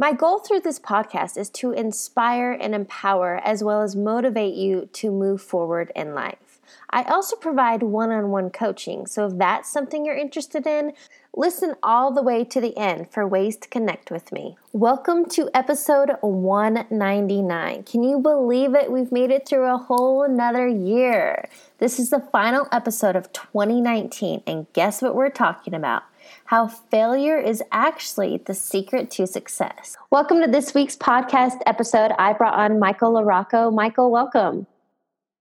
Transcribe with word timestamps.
My 0.00 0.12
goal 0.12 0.38
through 0.38 0.60
this 0.60 0.78
podcast 0.78 1.36
is 1.36 1.50
to 1.50 1.72
inspire 1.72 2.52
and 2.52 2.72
empower 2.72 3.40
as 3.42 3.64
well 3.64 3.82
as 3.82 3.96
motivate 3.96 4.54
you 4.54 4.88
to 4.92 5.10
move 5.10 5.42
forward 5.42 5.90
in 5.96 6.14
life. 6.14 6.60
I 6.88 7.02
also 7.02 7.34
provide 7.34 7.82
one 7.82 8.12
on 8.12 8.30
one 8.30 8.50
coaching, 8.50 9.08
so 9.08 9.26
if 9.26 9.36
that's 9.38 9.68
something 9.68 10.06
you're 10.06 10.14
interested 10.14 10.68
in, 10.68 10.92
listen 11.34 11.74
all 11.82 12.12
the 12.14 12.22
way 12.22 12.44
to 12.44 12.60
the 12.60 12.78
end 12.78 13.10
for 13.10 13.26
ways 13.26 13.56
to 13.56 13.68
connect 13.68 14.12
with 14.12 14.30
me. 14.30 14.56
Welcome 14.72 15.28
to 15.30 15.50
episode 15.52 16.12
199. 16.20 17.82
Can 17.82 18.04
you 18.04 18.20
believe 18.20 18.76
it? 18.76 18.92
We've 18.92 19.10
made 19.10 19.32
it 19.32 19.48
through 19.48 19.66
a 19.66 19.78
whole 19.78 20.22
another 20.22 20.68
year. 20.68 21.48
This 21.78 21.98
is 21.98 22.10
the 22.10 22.20
final 22.20 22.68
episode 22.70 23.16
of 23.16 23.32
2019, 23.32 24.44
and 24.46 24.72
guess 24.74 25.02
what 25.02 25.16
we're 25.16 25.28
talking 25.28 25.74
about? 25.74 26.04
How 26.44 26.68
failure 26.68 27.38
is 27.38 27.62
actually 27.72 28.42
the 28.46 28.54
secret 28.54 29.10
to 29.12 29.26
success. 29.26 29.96
Welcome 30.10 30.40
to 30.40 30.46
this 30.46 30.74
week's 30.74 30.96
podcast 30.96 31.58
episode. 31.66 32.12
I 32.18 32.32
brought 32.32 32.54
on 32.54 32.78
Michael 32.78 33.12
LaRocco. 33.12 33.72
Michael, 33.72 34.10
welcome. 34.10 34.66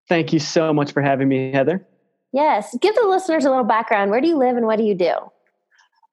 Thank 0.09 0.34
you 0.34 0.39
so 0.39 0.73
much 0.73 0.92
for 0.92 1.02
having 1.02 1.28
me, 1.28 1.52
Heather. 1.52 1.86
Yes. 2.34 2.76
Give 2.81 2.95
the 2.95 3.08
listeners 3.08 3.45
a 3.45 3.50
little 3.50 3.64
background. 3.64 4.11
Where 4.11 4.22
do 4.22 4.28
you 4.28 4.38
live 4.38 4.58
and 4.58 4.66
what 4.66 4.78
do 4.78 4.84
you 4.84 4.95
do? 4.95 5.14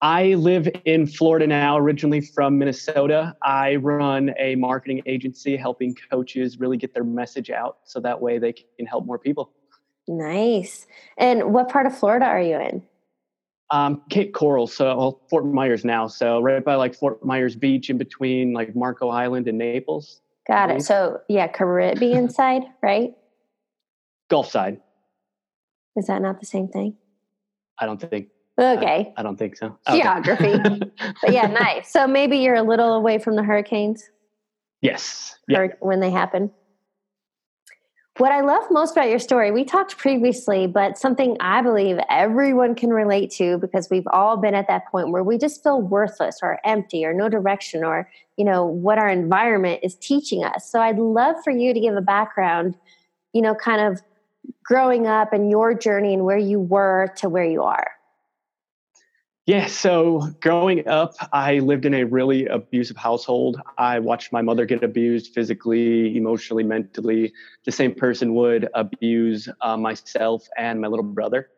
I 0.03 0.35
live 0.35 0.69
in 0.85 1.07
Florida 1.07 1.47
now, 1.47 1.79
originally 1.79 2.20
from 2.20 2.59
Minnesota. 2.59 3.35
I 3.43 3.77
run 3.77 4.35
a 4.39 4.55
marketing 4.57 5.01
agency 5.07 5.57
helping 5.57 5.97
coaches 6.11 6.61
really 6.61 6.77
get 6.77 6.93
their 6.93 7.05
message 7.05 7.51
out 7.51 7.79
so 7.85 8.01
that 8.01 8.20
way 8.20 8.39
they 8.39 8.53
can 8.53 8.87
help 8.87 9.07
more 9.07 9.19
people. 9.19 9.53
Nice. 10.07 10.87
And 11.17 11.55
what 11.55 11.70
part 11.70 11.87
of 11.87 11.97
Florida 11.97 12.27
are 12.27 12.41
you 12.41 12.57
in? 12.61 12.83
Um, 13.70 14.03
Cape 14.11 14.34
Coral, 14.34 14.67
so 14.67 14.97
well, 14.97 15.20
Fort 15.31 15.47
Myers 15.47 15.84
now. 15.84 16.07
So 16.07 16.41
right 16.41 16.65
by 16.65 16.75
like 16.75 16.95
Fort 16.95 17.25
Myers 17.25 17.57
Beach, 17.57 17.91
in 17.91 17.98
between 17.98 18.53
like 18.53 18.77
Marco 18.77 19.09
Island 19.09 19.48
and 19.48 19.59
Naples. 19.59 20.20
Got 20.47 20.70
it. 20.70 20.83
So 20.83 21.20
yeah, 21.29 21.48
Caribbean 21.48 22.29
side, 22.31 22.62
right? 22.83 23.15
Gulf 24.29 24.51
side. 24.51 24.81
Is 25.97 26.07
that 26.07 26.20
not 26.20 26.41
the 26.41 26.47
same 26.47 26.69
thing? 26.69 26.97
I 27.79 27.87
don't 27.87 28.01
think. 28.01 28.29
Okay. 28.59 29.12
I, 29.17 29.20
I 29.20 29.23
don't 29.23 29.37
think 29.37 29.57
so. 29.57 29.79
Geography. 29.91 30.55
Okay. 30.55 30.81
but 31.23 31.33
yeah, 31.33 31.47
nice. 31.61 31.91
So 31.91 32.07
maybe 32.07 32.39
you're 32.39 32.55
a 32.55 32.62
little 32.62 32.95
away 32.95 33.19
from 33.19 33.37
the 33.37 33.42
hurricanes. 33.42 34.11
Yes. 34.81 35.37
Yeah. 35.48 35.69
When 35.81 36.01
they 36.01 36.11
happen. 36.11 36.51
What 38.19 38.31
I 38.31 38.43
love 38.43 38.70
most 38.70 38.93
about 38.93 39.09
your 39.09 39.19
story, 39.19 39.51
we 39.51 39.65
talked 39.65 39.98
previously, 39.98 40.69
but 40.69 40.97
something 40.97 41.37
I 41.41 41.62
believe 41.62 41.98
everyone 42.09 42.77
can 42.77 42.91
relate 42.91 43.33
to 43.33 43.59
because 43.59 43.91
we've 43.91 44.07
all 44.12 44.37
been 44.37 44.55
at 44.55 44.69
that 44.69 44.87
point 44.87 45.11
where 45.11 45.25
we 45.25 45.37
just 45.37 45.65
feel 45.65 45.83
worthless 45.83 46.39
or 46.41 46.61
empty 46.65 47.05
or 47.05 47.12
no 47.12 47.29
direction 47.29 47.83
or, 47.83 48.09
you 48.37 48.45
know, 48.45 48.65
what 48.67 48.98
our 48.98 49.09
environment 49.09 49.81
is 49.83 49.97
teaching 49.97 50.45
us. 50.45 50.70
So 50.70 50.81
I'd 50.81 50.98
love 50.98 51.35
for 51.42 51.51
you 51.51 51.75
to 51.75 51.81
give 51.81 51.97
a 51.97 52.01
background, 52.01 52.77
you 53.33 53.42
know, 53.42 53.53
kind 53.53 53.81
of 53.81 54.01
growing 54.62 55.09
up 55.09 55.33
and 55.33 55.51
your 55.51 55.75
journey 55.75 56.14
and 56.14 56.25
where 56.25 56.39
you 56.39 56.61
were 56.61 57.08
to 57.17 57.29
where 57.29 57.45
you 57.45 57.64
are. 57.64 57.94
Yeah, 59.47 59.67
so 59.67 60.31
growing 60.41 60.89
up, 60.89 61.17
I 61.31 61.59
lived 61.59 61.85
in 61.85 61.93
a 61.93 62.05
really 62.05 62.47
abusive 62.47 62.97
household. 62.97 63.61
I 63.77 63.99
watched 63.99 64.33
my 64.33 64.41
mother 64.41 64.65
get 64.65 64.83
abused 64.83 65.35
physically, 65.35 66.17
emotionally, 66.17 66.65
mentally. 66.65 67.31
The 67.67 67.73
same 67.73 67.95
person 67.95 68.35
would 68.37 68.71
abuse 68.73 69.47
uh, 69.61 69.77
myself 69.77 70.49
and 70.57 70.81
my 70.81 70.89
little 70.89 71.05
brother. 71.05 71.51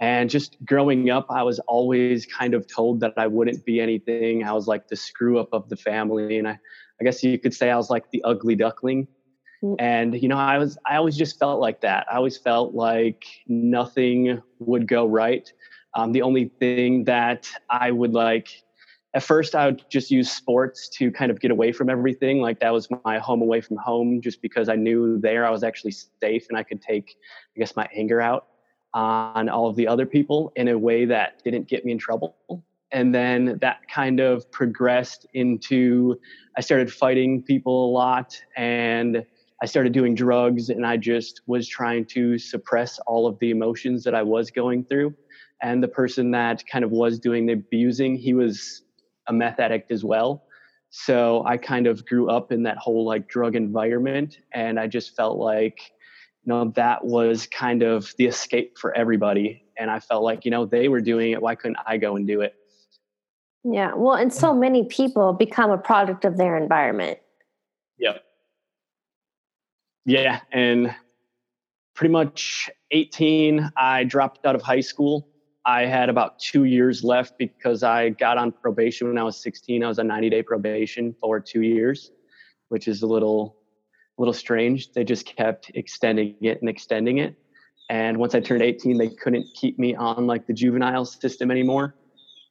And 0.00 0.30
just 0.30 0.56
growing 0.64 1.10
up, 1.10 1.26
I 1.28 1.42
was 1.42 1.58
always 1.60 2.24
kind 2.24 2.54
of 2.54 2.66
told 2.66 3.00
that 3.00 3.12
I 3.18 3.26
wouldn't 3.26 3.62
be 3.66 3.78
anything. 3.78 4.44
I 4.44 4.52
was 4.52 4.66
like 4.66 4.88
the 4.88 4.96
screw 4.96 5.38
up 5.38 5.50
of 5.52 5.68
the 5.68 5.76
family. 5.76 6.38
And 6.38 6.48
I, 6.48 6.58
I 6.98 7.04
guess 7.04 7.22
you 7.22 7.38
could 7.38 7.52
say 7.52 7.70
I 7.70 7.76
was 7.76 7.90
like 7.90 8.10
the 8.10 8.22
ugly 8.24 8.54
duckling. 8.54 9.06
Mm. 9.62 9.76
And, 9.78 10.22
you 10.22 10.28
know, 10.28 10.38
I 10.38 10.56
was, 10.56 10.78
I 10.86 10.96
always 10.96 11.16
just 11.16 11.38
felt 11.38 11.60
like 11.60 11.82
that. 11.82 12.06
I 12.10 12.16
always 12.16 12.38
felt 12.38 12.74
like 12.74 13.24
nothing 13.48 14.40
would 14.60 14.88
go 14.88 15.04
right 15.04 15.52
um, 15.98 16.12
the 16.12 16.22
only 16.22 16.44
thing 16.60 17.04
that 17.04 17.50
I 17.68 17.90
would 17.90 18.14
like, 18.14 18.62
at 19.14 19.24
first, 19.24 19.56
I 19.56 19.66
would 19.66 19.84
just 19.90 20.12
use 20.12 20.30
sports 20.30 20.88
to 20.90 21.10
kind 21.10 21.28
of 21.32 21.40
get 21.40 21.50
away 21.50 21.72
from 21.72 21.90
everything. 21.90 22.40
Like 22.40 22.60
that 22.60 22.72
was 22.72 22.86
my 23.04 23.18
home 23.18 23.42
away 23.42 23.60
from 23.60 23.78
home, 23.78 24.20
just 24.20 24.40
because 24.40 24.68
I 24.68 24.76
knew 24.76 25.18
there 25.18 25.44
I 25.44 25.50
was 25.50 25.64
actually 25.64 25.90
safe 26.22 26.46
and 26.48 26.56
I 26.56 26.62
could 26.62 26.80
take, 26.80 27.16
I 27.56 27.58
guess, 27.58 27.74
my 27.74 27.88
anger 27.96 28.20
out 28.20 28.46
on 28.94 29.48
all 29.48 29.68
of 29.68 29.74
the 29.74 29.88
other 29.88 30.06
people 30.06 30.52
in 30.54 30.68
a 30.68 30.78
way 30.78 31.04
that 31.04 31.42
didn't 31.42 31.66
get 31.68 31.84
me 31.84 31.90
in 31.90 31.98
trouble. 31.98 32.36
And 32.92 33.12
then 33.12 33.58
that 33.60 33.80
kind 33.92 34.20
of 34.20 34.48
progressed 34.52 35.26
into 35.34 36.16
I 36.56 36.60
started 36.60 36.92
fighting 36.92 37.42
people 37.42 37.90
a 37.90 37.90
lot 37.90 38.40
and 38.56 39.26
I 39.60 39.66
started 39.66 39.92
doing 39.92 40.14
drugs 40.14 40.70
and 40.70 40.86
I 40.86 40.96
just 40.96 41.40
was 41.46 41.66
trying 41.66 42.04
to 42.06 42.38
suppress 42.38 43.00
all 43.00 43.26
of 43.26 43.36
the 43.40 43.50
emotions 43.50 44.04
that 44.04 44.14
I 44.14 44.22
was 44.22 44.52
going 44.52 44.84
through 44.84 45.12
and 45.62 45.82
the 45.82 45.88
person 45.88 46.30
that 46.32 46.64
kind 46.66 46.84
of 46.84 46.90
was 46.90 47.18
doing 47.18 47.46
the 47.46 47.54
abusing 47.54 48.16
he 48.16 48.34
was 48.34 48.82
a 49.26 49.32
meth 49.32 49.60
addict 49.60 49.90
as 49.90 50.04
well. 50.04 50.44
So 50.90 51.44
i 51.46 51.56
kind 51.56 51.86
of 51.86 52.06
grew 52.06 52.30
up 52.30 52.50
in 52.50 52.62
that 52.62 52.78
whole 52.78 53.04
like 53.04 53.28
drug 53.28 53.54
environment 53.56 54.38
and 54.52 54.80
i 54.80 54.86
just 54.86 55.14
felt 55.14 55.36
like 55.38 55.92
you 56.44 56.52
know 56.52 56.72
that 56.76 57.04
was 57.04 57.46
kind 57.46 57.82
of 57.82 58.14
the 58.16 58.26
escape 58.26 58.78
for 58.78 58.94
everybody. 58.96 59.64
And 59.78 59.90
i 59.90 60.00
felt 60.00 60.24
like 60.24 60.44
you 60.44 60.50
know 60.50 60.64
they 60.66 60.88
were 60.88 61.00
doing 61.00 61.32
it 61.32 61.42
why 61.42 61.54
couldn't 61.54 61.78
i 61.86 61.96
go 61.98 62.16
and 62.16 62.26
do 62.26 62.40
it? 62.40 62.54
Yeah 63.64 63.94
well 63.94 64.14
and 64.14 64.32
so 64.32 64.54
many 64.54 64.84
people 64.84 65.32
become 65.34 65.70
a 65.70 65.78
product 65.78 66.24
of 66.24 66.36
their 66.38 66.56
environment. 66.56 67.18
Yep. 67.98 68.22
Yeah 70.06 70.40
and 70.52 70.94
pretty 71.94 72.12
much 72.12 72.70
18 72.92 73.72
i 73.76 74.04
dropped 74.04 74.46
out 74.46 74.54
of 74.54 74.62
high 74.62 74.80
school 74.80 75.27
I 75.68 75.84
had 75.84 76.08
about 76.08 76.38
two 76.38 76.64
years 76.64 77.04
left 77.04 77.36
because 77.36 77.82
I 77.82 78.08
got 78.08 78.38
on 78.38 78.52
probation 78.52 79.06
when 79.06 79.18
I 79.18 79.22
was 79.22 79.36
16. 79.42 79.84
I 79.84 79.88
was 79.88 79.98
on 79.98 80.06
90 80.06 80.30
day 80.30 80.42
probation 80.42 81.14
for 81.20 81.38
two 81.40 81.60
years, 81.60 82.10
which 82.70 82.88
is 82.88 83.02
a 83.02 83.06
little, 83.06 83.54
little 84.16 84.32
strange. 84.32 84.92
They 84.92 85.04
just 85.04 85.26
kept 85.26 85.70
extending 85.74 86.36
it 86.40 86.62
and 86.62 86.70
extending 86.70 87.18
it. 87.18 87.36
And 87.90 88.16
once 88.16 88.34
I 88.34 88.40
turned 88.40 88.62
18, 88.62 88.96
they 88.96 89.10
couldn't 89.10 89.46
keep 89.54 89.78
me 89.78 89.94
on 89.94 90.26
like 90.26 90.46
the 90.46 90.54
juvenile 90.54 91.04
system 91.04 91.50
anymore. 91.50 91.94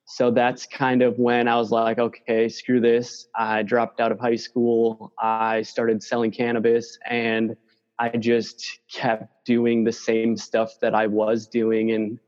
So 0.06 0.30
that's 0.30 0.68
kind 0.68 1.02
of 1.02 1.18
when 1.18 1.48
I 1.48 1.56
was 1.56 1.72
like, 1.72 1.98
okay, 1.98 2.48
screw 2.48 2.80
this. 2.80 3.30
I 3.36 3.64
dropped 3.64 4.00
out 4.00 4.12
of 4.12 4.20
high 4.20 4.36
school. 4.36 5.12
I 5.20 5.64
started 5.64 6.04
selling 6.04 6.30
cannabis 6.30 7.00
and 7.10 7.56
I 7.98 8.10
just 8.10 8.64
kept 8.94 9.44
doing 9.44 9.84
the 9.84 9.92
same 9.92 10.38
stuff 10.38 10.74
that 10.82 10.94
I 10.94 11.08
was 11.08 11.48
doing. 11.48 11.94
And 11.94 12.20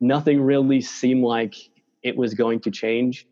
nothing 0.00 0.40
really 0.40 0.80
seemed 0.80 1.24
like 1.24 1.54
it 2.02 2.16
was 2.16 2.34
going 2.34 2.60
to 2.60 2.70
change. 2.70 3.26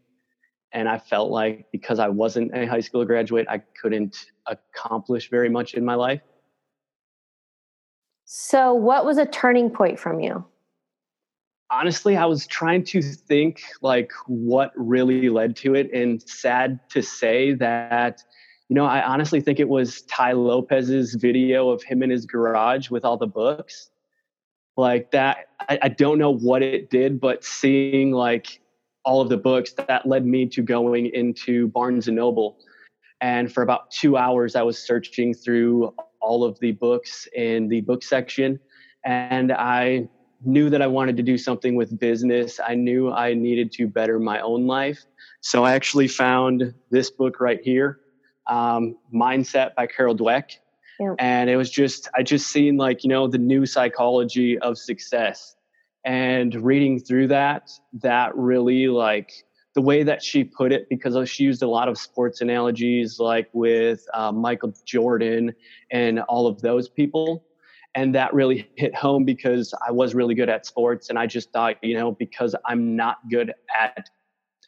And 0.73 0.89
I 0.89 0.99
felt 0.99 1.31
like 1.31 1.67
because 1.73 1.99
I 1.99 2.09
wasn't 2.09 2.55
a 2.55 2.67
high 2.67 2.81
school 2.81 3.05
graduate, 3.05 3.47
I 3.49 3.59
couldn't 3.81 4.27
accomplish 4.47 5.31
very 5.31 5.49
much 5.49 5.75
in 5.75 5.85
my 5.85 5.95
life. 5.95 6.21
So, 8.25 8.75
what 8.75 9.05
was 9.05 9.19
a 9.19 9.27
turning 9.27 9.71
point 9.71 9.99
from 9.99 10.21
you? 10.21 10.45
Honestly, 11.71 12.17
I 12.17 12.27
was 12.27 12.47
trying 12.47 12.85
to 12.85 13.01
think 13.01 13.63
like 13.83 14.13
what 14.27 14.73
really 14.77 15.29
led 15.29 15.57
to 15.57 15.75
it. 15.75 15.93
And 15.93 16.21
sad 16.29 16.81
to 16.91 17.03
say 17.03 17.55
that, 17.55 18.23
you 18.69 18.75
know, 18.75 18.85
I 18.85 19.03
honestly 19.03 19.41
think 19.41 19.61
it 19.61 19.69
was 19.69 20.03
Tai 20.03 20.33
Lopez's 20.33 21.15
video 21.15 21.71
of 21.71 21.83
him 21.85 22.03
in 22.03 22.11
his 22.11 22.27
garage 22.27 22.91
with 22.91 23.05
all 23.05 23.17
the 23.17 23.27
books 23.27 23.91
like 24.77 25.11
that 25.11 25.49
I, 25.69 25.79
I 25.83 25.89
don't 25.89 26.19
know 26.19 26.31
what 26.31 26.63
it 26.63 26.91
did 26.91 27.21
but 27.21 27.45
seeing 27.45 28.13
like 28.13 28.61
all 29.05 29.21
of 29.21 29.29
the 29.29 29.37
books 29.37 29.73
that 29.73 30.07
led 30.07 30.27
me 30.27 30.47
to 30.47 30.63
going 30.63 31.07
into 31.15 31.69
barnes 31.69 32.09
and 32.09 32.17
noble. 32.17 32.59
And 33.21 33.53
for 33.53 33.63
about 33.63 33.91
two 33.91 34.17
hours 34.17 34.57
i 34.57 34.63
was 34.63 34.79
searching 34.79 35.33
through 35.35 35.95
all 36.21 36.45
of 36.45 36.59
the 36.61 36.73
books 36.73 37.29
in 37.35 37.69
the 37.69 37.81
book 37.83 38.03
section. 38.03 38.59
And 39.05 39.53
i 39.53 40.09
knew 40.45 40.69
that 40.71 40.83
i 40.83 40.87
wanted 40.87 41.17
to 41.17 41.23
do 41.23 41.39
something 41.39 41.77
with 41.77 41.99
business. 41.99 42.61
I 42.65 42.75
knew 42.75 43.11
i 43.11 43.33
needed 43.33 43.73
to 43.73 43.87
better 43.87 44.19
my 44.19 44.41
own 44.41 44.67
life. 44.67 45.05
So 45.41 45.65
i 45.65 45.73
actually 45.73 46.09
found 46.09 46.75
this 46.91 47.11
book 47.11 47.41
right 47.41 47.61
here 47.63 48.01
um, 48.49 48.97
mindset 49.13 49.75
by 49.75 49.87
carol 49.87 50.17
dweck 50.17 50.59
Yeah. 50.99 51.15
And 51.19 51.51
it 51.51 51.57
was 51.57 51.71
just, 51.71 52.09
I 52.15 52.23
just 52.23 52.49
seen 52.49 52.77
like, 52.77 53.05
you 53.05 53.11
know, 53.11 53.27
the 53.29 53.39
new 53.39 53.67
psychology 53.67 54.59
of 54.59 54.79
success. 54.79 55.55
And 56.05 56.55
reading 56.55 57.01
through 57.01 57.29
that, 57.29 57.71
that 57.95 58.35
really 58.37 58.89
like 58.89 59.33
the 59.75 59.83
way 59.83 60.05
that 60.05 60.23
she 60.23 60.45
put 60.45 60.73
it, 60.73 60.89
because 60.89 61.29
she 61.29 61.45
used 61.45 61.63
a 61.63 61.69
lot 61.69 61.89
of 61.89 61.99
sports 61.99 62.41
analogies 62.41 63.19
like 63.19 63.49
with 63.53 64.07
uh, 64.15 64.33
Michael 64.33 64.73
Jordan 64.85 65.55
and 65.91 66.21
all 66.21 66.47
of 66.47 66.63
those 66.63 66.89
people. 66.89 67.45
And 67.95 68.15
that 68.15 68.33
really 68.33 68.71
hit 68.77 68.95
home 68.95 69.25
because 69.25 69.75
I 69.87 69.91
was 69.91 70.15
really 70.15 70.35
good 70.35 70.49
at 70.49 70.65
sports. 70.65 71.11
And 71.11 71.19
I 71.19 71.27
just 71.27 71.51
thought, 71.51 71.77
you 71.83 71.99
know, 71.99 72.13
because 72.13 72.55
I'm 72.65 72.95
not 72.95 73.19
good 73.31 73.53
at 73.79 74.09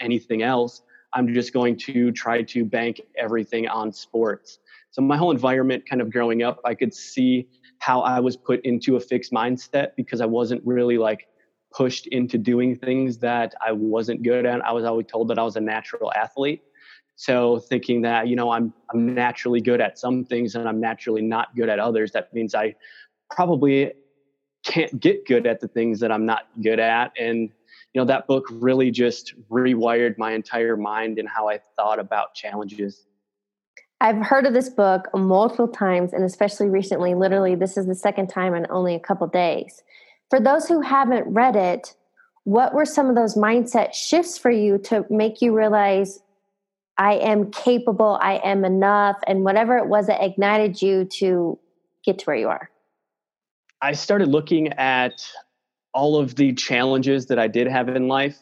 anything 0.01 0.43
else, 0.43 0.83
I'm 1.13 1.33
just 1.33 1.53
going 1.53 1.77
to 1.79 2.13
try 2.13 2.43
to 2.43 2.65
bank 2.65 3.01
everything 3.17 3.69
on 3.69 3.93
sports. 3.93 4.59
So 4.91 5.03
my 5.03 5.17
whole 5.17 5.31
environment 5.31 5.89
kind 5.89 6.01
of 6.01 6.11
growing 6.11 6.43
up, 6.43 6.61
I 6.65 6.75
could 6.75 6.95
see 6.95 7.49
how 7.79 8.01
I 8.01 8.21
was 8.21 8.37
put 8.37 8.61
into 8.65 8.97
a 8.97 9.01
fixed 9.01 9.33
mindset 9.33 9.91
because 9.97 10.21
I 10.21 10.27
wasn't 10.27 10.63
really 10.65 10.99
like 10.99 11.29
pushed 11.73 12.07
into 12.09 12.39
doing 12.39 12.75
things 12.77 13.19
that 13.19 13.55
I 13.65 13.73
wasn't 13.73 14.23
good 14.23 14.47
at. 14.47 14.65
I 14.65 14.73
was 14.73 14.85
always 14.85 15.07
told 15.07 15.29
that 15.29 15.39
I 15.39 15.43
was 15.43 15.57
a 15.57 15.61
natural 15.61 16.13
athlete. 16.15 16.63
So 17.17 17.59
thinking 17.59 18.03
that, 18.03 18.29
you 18.29 18.37
know, 18.37 18.51
I'm 18.51 18.73
I'm 18.93 19.15
naturally 19.15 19.61
good 19.61 19.81
at 19.81 19.99
some 19.99 20.25
things 20.25 20.55
and 20.55 20.69
I'm 20.69 20.81
naturally 20.81 21.23
not 21.23 21.55
good 21.57 21.69
at 21.69 21.79
others, 21.79 22.13
that 22.13 22.33
means 22.33 22.55
I 22.55 22.77
probably 23.31 23.93
can't 24.65 25.01
get 25.01 25.27
good 25.27 25.47
at 25.47 25.61
the 25.61 25.69
things 25.69 26.01
that 26.01 26.13
I'm 26.13 26.25
not 26.25 26.47
good 26.63 26.79
at. 26.79 27.13
And 27.19 27.51
you 27.93 28.01
know, 28.01 28.05
that 28.05 28.27
book 28.27 28.47
really 28.51 28.91
just 28.91 29.35
rewired 29.51 30.17
my 30.17 30.33
entire 30.33 30.77
mind 30.77 31.19
and 31.19 31.29
how 31.29 31.49
I 31.49 31.59
thought 31.77 31.99
about 31.99 32.35
challenges. 32.35 33.08
I've 34.01 34.19
heard 34.19 34.47
of 34.47 34.55
this 34.55 34.69
book 34.69 35.09
multiple 35.15 35.69
times, 35.69 36.13
and 36.13 36.23
especially 36.25 36.69
recently. 36.69 37.15
Literally, 37.15 37.55
this 37.55 37.77
is 37.77 37.87
the 37.87 37.95
second 37.95 38.29
time 38.29 38.55
in 38.55 38.67
only 38.71 38.95
a 38.95 39.01
couple 39.01 39.27
days. 39.27 39.83
For 40.31 40.39
those 40.39 40.69
who 40.69 40.81
haven't 40.81 41.27
read 41.27 41.57
it, 41.57 41.95
what 42.45 42.75
were 42.75 42.85
some 42.85 43.09
of 43.09 43.17
those 43.17 43.35
mindset 43.35 43.93
shifts 43.95 44.39
for 44.39 44.51
you 44.51 44.79
to 44.79 45.05
make 45.11 45.43
you 45.43 45.57
realize 45.57 46.21
I 46.97 47.15
am 47.15 47.51
capable, 47.51 48.19
I 48.21 48.41
am 48.45 48.65
enough, 48.65 49.17
and 49.27 49.45
whatever 49.45 49.77
it 49.79 49.87
was 49.89 50.07
that 50.07 50.23
ignited 50.23 50.81
you 50.81 51.05
to 51.05 51.59
get 52.05 52.21
to 52.21 52.25
where 52.25 52.37
you 52.37 52.49
are? 52.49 52.71
I 53.83 53.93
started 53.93 54.29
looking 54.29 54.73
at 54.75 55.29
all 55.93 56.17
of 56.17 56.37
the 56.37 56.53
challenges 56.53 57.27
that 57.27 57.39
I 57.39 57.49
did 57.49 57.67
have 57.67 57.89
in 57.89 58.09
life 58.09 58.39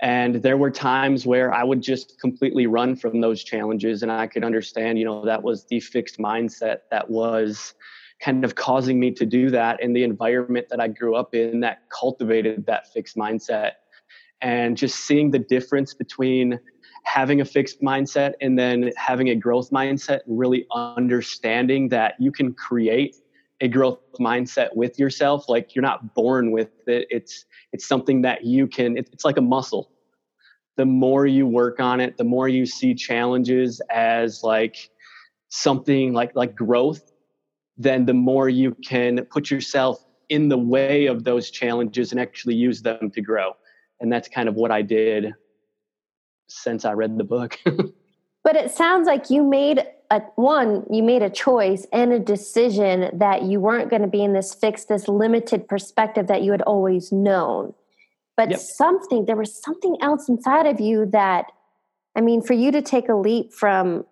and 0.00 0.36
there 0.36 0.56
were 0.56 0.70
times 0.70 1.26
where 1.26 1.52
I 1.52 1.64
would 1.64 1.82
just 1.82 2.20
completely 2.20 2.66
run 2.66 2.96
from 2.96 3.20
those 3.20 3.42
challenges. 3.42 4.02
And 4.02 4.12
I 4.12 4.26
could 4.26 4.44
understand, 4.44 4.98
you 4.98 5.04
know, 5.04 5.24
that 5.24 5.42
was 5.42 5.64
the 5.66 5.80
fixed 5.80 6.18
mindset 6.18 6.80
that 6.90 7.10
was 7.10 7.74
kind 8.20 8.44
of 8.44 8.54
causing 8.54 9.00
me 9.00 9.10
to 9.12 9.24
do 9.24 9.50
that 9.50 9.82
in 9.82 9.92
the 9.92 10.02
environment 10.02 10.68
that 10.68 10.80
I 10.80 10.88
grew 10.88 11.14
up 11.14 11.34
in 11.34 11.60
that 11.60 11.82
cultivated 11.90 12.66
that 12.66 12.92
fixed 12.92 13.16
mindset. 13.16 13.72
And 14.42 14.76
just 14.76 15.00
seeing 15.00 15.30
the 15.30 15.38
difference 15.38 15.94
between 15.94 16.60
having 17.04 17.40
a 17.40 17.44
fixed 17.44 17.80
mindset 17.80 18.32
and 18.40 18.58
then 18.58 18.92
having 18.96 19.30
a 19.30 19.34
growth 19.34 19.70
mindset, 19.70 20.20
and 20.26 20.38
really 20.38 20.66
understanding 20.70 21.88
that 21.88 22.14
you 22.18 22.30
can 22.30 22.52
create 22.52 23.16
a 23.60 23.68
growth 23.68 23.98
mindset 24.20 24.68
with 24.74 24.98
yourself 24.98 25.48
like 25.48 25.74
you're 25.74 25.82
not 25.82 26.14
born 26.14 26.50
with 26.50 26.70
it. 26.86 27.06
It's 27.10 27.44
it's 27.72 27.86
something 27.86 28.22
that 28.22 28.44
you 28.44 28.66
can 28.66 28.96
it's 28.96 29.24
like 29.24 29.36
a 29.36 29.42
muscle. 29.42 29.90
The 30.76 30.84
more 30.84 31.26
you 31.26 31.46
work 31.46 31.80
on 31.80 32.00
it 32.00 32.16
the 32.16 32.24
more 32.24 32.48
you 32.48 32.66
see 32.66 32.94
challenges 32.94 33.80
as 33.90 34.42
like 34.42 34.76
something 35.48 36.12
like 36.12 36.32
like 36.34 36.54
growth 36.54 37.02
then 37.78 38.06
the 38.06 38.14
more 38.14 38.48
you 38.48 38.74
can 38.86 39.24
put 39.30 39.50
yourself 39.50 40.02
in 40.28 40.48
the 40.48 40.58
way 40.58 41.06
of 41.06 41.24
those 41.24 41.50
challenges 41.50 42.10
and 42.10 42.20
actually 42.20 42.54
use 42.54 42.82
them 42.82 43.10
to 43.10 43.20
grow. 43.20 43.52
And 44.00 44.10
that's 44.10 44.28
kind 44.28 44.48
of 44.48 44.54
what 44.54 44.70
i 44.70 44.82
did 44.82 45.32
since 46.48 46.84
i 46.84 46.92
read 46.92 47.16
the 47.18 47.24
book. 47.24 47.58
But 48.46 48.54
it 48.54 48.70
sounds 48.70 49.08
like 49.08 49.28
you 49.28 49.42
made 49.42 49.84
a 50.10 50.20
one 50.36 50.84
you 50.90 51.02
made 51.02 51.22
a 51.22 51.30
choice 51.30 51.86
and 51.92 52.12
a 52.12 52.18
decision 52.18 53.10
that 53.18 53.42
you 53.42 53.60
weren't 53.60 53.90
going 53.90 54.02
to 54.02 54.08
be 54.08 54.22
in 54.22 54.32
this 54.32 54.54
fixed 54.54 54.88
this 54.88 55.08
limited 55.08 55.68
perspective 55.68 56.26
that 56.26 56.42
you 56.42 56.52
had 56.52 56.62
always 56.62 57.12
known. 57.12 57.74
But 58.36 58.50
yep. 58.50 58.60
something 58.60 59.26
there 59.26 59.36
was 59.36 59.60
something 59.62 59.96
else 60.00 60.28
inside 60.28 60.66
of 60.66 60.80
you 60.80 61.06
that 61.06 61.46
i 62.16 62.20
mean 62.20 62.42
for 62.42 62.52
you 62.52 62.70
to 62.72 62.82
take 62.82 63.08
a 63.08 63.14
leap 63.14 63.52
from 63.52 64.04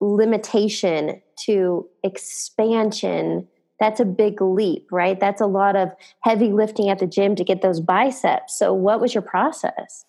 limitation 0.00 1.20
to 1.46 1.88
expansion 2.02 3.48
that's 3.82 3.98
a 3.98 4.04
big 4.04 4.40
leap 4.40 4.86
right? 4.92 5.18
That's 5.18 5.40
a 5.40 5.46
lot 5.46 5.74
of 5.74 5.90
heavy 6.20 6.52
lifting 6.52 6.88
at 6.88 7.00
the 7.00 7.06
gym 7.06 7.34
to 7.34 7.42
get 7.42 7.62
those 7.62 7.80
biceps. 7.80 8.56
So 8.56 8.72
what 8.72 9.00
was 9.00 9.12
your 9.12 9.22
process? 9.22 10.04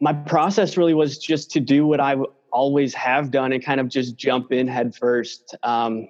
My 0.00 0.12
process 0.12 0.76
really 0.76 0.94
was 0.94 1.18
just 1.18 1.50
to 1.52 1.60
do 1.60 1.86
what 1.88 1.98
I 1.98 2.14
always 2.56 2.94
have 2.94 3.30
done 3.30 3.52
and 3.52 3.62
kind 3.62 3.80
of 3.80 3.88
just 3.88 4.16
jump 4.16 4.50
in 4.50 4.66
head 4.66 4.96
first. 4.96 5.54
Um, 5.62 6.08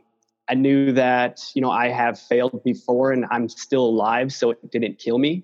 I 0.49 0.55
knew 0.55 0.93
that, 0.93 1.43
you 1.55 1.61
know, 1.61 1.73
I 1.73 1.89
have 1.89 2.21
failed 2.21 2.63
before 2.63 3.11
and 3.11 3.27
I'm 3.33 3.49
still 3.49 3.85
alive, 3.85 4.33
so 4.33 4.53
it 4.53 4.71
didn't 4.71 5.01
kill 5.01 5.19
me. 5.19 5.43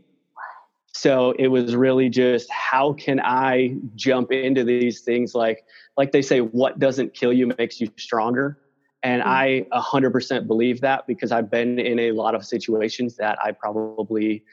So 0.93 1.33
it 1.41 1.49
was 1.49 1.75
really 1.75 2.09
just 2.09 2.49
how 2.53 2.93
can 2.93 3.19
I 3.19 3.75
jump 3.97 4.31
into 4.31 4.63
these 4.63 5.01
things 5.01 5.35
like 5.35 5.65
like 5.97 6.13
they 6.13 6.23
say 6.23 6.41
what 6.41 6.79
doesn't 6.79 7.15
kill 7.15 7.33
you 7.33 7.53
makes 7.59 7.81
you 7.81 7.91
stronger. 7.97 8.59
And 9.03 9.23
mm-hmm. 9.23 9.73
I 9.73 9.81
100% 9.81 10.47
believe 10.47 10.81
that 10.83 11.09
because 11.09 11.33
I've 11.33 11.51
been 11.51 11.81
in 11.81 11.99
a 11.99 12.13
lot 12.13 12.37
of 12.37 12.45
situations 12.45 13.17
that 13.17 13.39
I 13.43 13.51
probably 13.51 14.45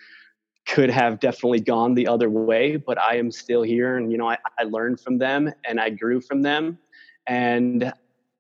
could 0.70 0.90
have 0.92 1.20
definitely 1.20 1.60
gone 1.60 1.96
the 1.96 2.08
other 2.08 2.30
way, 2.30 2.78
but 2.78 3.00
I 3.00 3.18
am 3.18 3.32
still 3.32 3.64
here. 3.64 3.98
And, 3.98 4.12
you 4.12 4.18
know, 4.18 4.30
I, 4.30 4.38
I 4.60 4.64
learned 4.64 5.00
from 5.00 5.18
them 5.18 5.52
and 5.66 5.80
I 5.80 5.90
grew 5.90 6.22
from 6.22 6.44
them. 6.44 6.78
And 7.26 7.92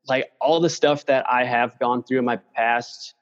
like 0.07 0.31
all 0.39 0.59
the 0.59 0.69
stuff 0.69 1.05
that 1.07 1.25
I 1.29 1.43
have 1.43 1.77
gone 1.79 2.03
through 2.03 2.19
in 2.19 2.25
my 2.25 2.37
past, 2.55 3.15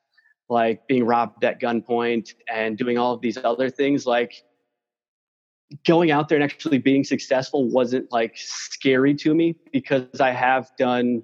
like 0.49 0.87
being 0.87 1.05
robbed 1.05 1.43
at 1.45 1.61
gunpoint 1.61 2.33
and 2.51 2.77
doing 2.77 2.97
all 2.97 3.13
of 3.13 3.21
these 3.21 3.37
other 3.37 3.69
things, 3.69 4.05
like 4.05 4.43
going 5.85 6.11
out 6.11 6.29
there 6.29 6.37
and 6.37 6.43
actually 6.43 6.77
being 6.77 7.03
successful 7.03 7.69
wasn't 7.69 8.11
like 8.11 8.33
scary 8.35 9.13
to 9.15 9.33
me 9.33 9.55
because 9.71 10.19
I 10.19 10.31
have 10.31 10.69
done 10.77 11.23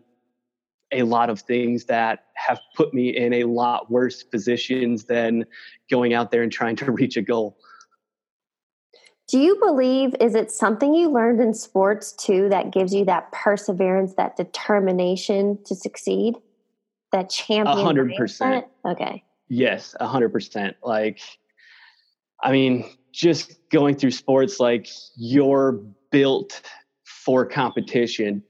a 0.91 1.03
lot 1.03 1.29
of 1.29 1.41
things 1.41 1.85
that 1.85 2.25
have 2.35 2.59
put 2.75 2.93
me 2.93 3.09
in 3.09 3.33
a 3.33 3.43
lot 3.45 3.91
worse 3.91 4.23
positions 4.23 5.05
than 5.05 5.45
going 5.89 6.13
out 6.13 6.31
there 6.31 6.43
and 6.43 6.51
trying 6.51 6.75
to 6.77 6.91
reach 6.91 7.17
a 7.17 7.21
goal. 7.21 7.57
Do 9.33 9.39
you 9.39 9.55
believe 9.55 10.13
is 10.21 10.35
it 10.35 10.51
something 10.51 10.93
you 10.93 11.09
learned 11.09 11.41
in 11.41 11.55
sports 11.55 12.11
too 12.11 12.49
that 12.49 12.71
gives 12.71 12.93
you 12.93 13.03
that 13.05 13.31
perseverance, 13.31 14.13
that 14.13 14.37
determination 14.37 15.57
to 15.65 15.73
succeed? 15.73 16.35
That 17.11 17.31
champion. 17.31 17.79
A 17.79 17.81
hundred 17.81 18.13
percent. 18.15 18.67
Okay. 18.85 19.23
Yes, 19.47 19.95
a 19.99 20.05
hundred 20.05 20.31
percent. 20.33 20.75
Like, 20.83 21.19
I 22.43 22.51
mean, 22.51 22.87
just 23.11 23.57
going 23.71 23.95
through 23.95 24.11
sports, 24.11 24.59
like 24.59 24.87
you're 25.15 25.81
built 26.11 26.61
for 27.03 27.43
competition, 27.43 28.43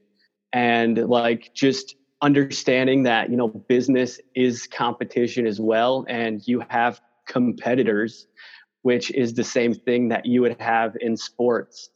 and 0.52 0.98
like 0.98 1.54
just 1.54 1.96
understanding 2.22 3.04
that 3.04 3.30
you 3.30 3.38
know 3.38 3.48
business 3.48 4.20
is 4.36 4.68
competition 4.68 5.48
as 5.48 5.62
well, 5.62 6.06
and 6.10 6.46
you 6.46 6.62
have 6.68 7.00
competitors 7.26 8.28
which 8.84 9.12
is 9.12 9.34
the 9.34 9.44
same 9.44 9.74
thing 9.74 10.10
that 10.10 10.26
you 10.26 10.42
would 10.42 10.60
have 10.62 10.96
in 11.02 11.18
sports. 11.18 11.90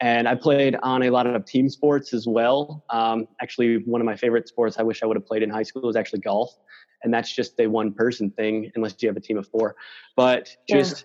And 0.00 0.28
I 0.28 0.34
played 0.34 0.76
on 0.82 1.02
a 1.02 1.10
lot 1.10 1.26
of 1.26 1.44
team 1.44 1.68
sports 1.68 2.12
as 2.12 2.26
well. 2.26 2.84
Um, 2.90 3.26
actually, 3.40 3.78
one 3.84 4.00
of 4.00 4.04
my 4.04 4.16
favorite 4.16 4.48
sports 4.48 4.76
I 4.78 4.82
wish 4.82 5.02
I 5.02 5.06
would 5.06 5.16
have 5.16 5.26
played 5.26 5.42
in 5.42 5.50
high 5.50 5.62
school 5.62 5.82
was 5.82 5.96
actually 5.96 6.20
golf. 6.20 6.54
And 7.02 7.12
that's 7.12 7.34
just 7.34 7.58
a 7.60 7.66
one 7.66 7.92
person 7.92 8.30
thing, 8.30 8.70
unless 8.74 8.94
you 9.00 9.08
have 9.08 9.16
a 9.16 9.20
team 9.20 9.38
of 9.38 9.46
four. 9.48 9.76
But 10.16 10.54
just 10.68 11.04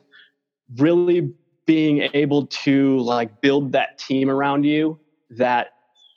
yeah. 0.75 0.83
really 0.83 1.33
being 1.65 2.09
able 2.13 2.47
to 2.47 2.97
like 2.99 3.41
build 3.41 3.71
that 3.73 3.97
team 3.97 4.29
around 4.29 4.63
you 4.63 4.99
that 5.29 5.67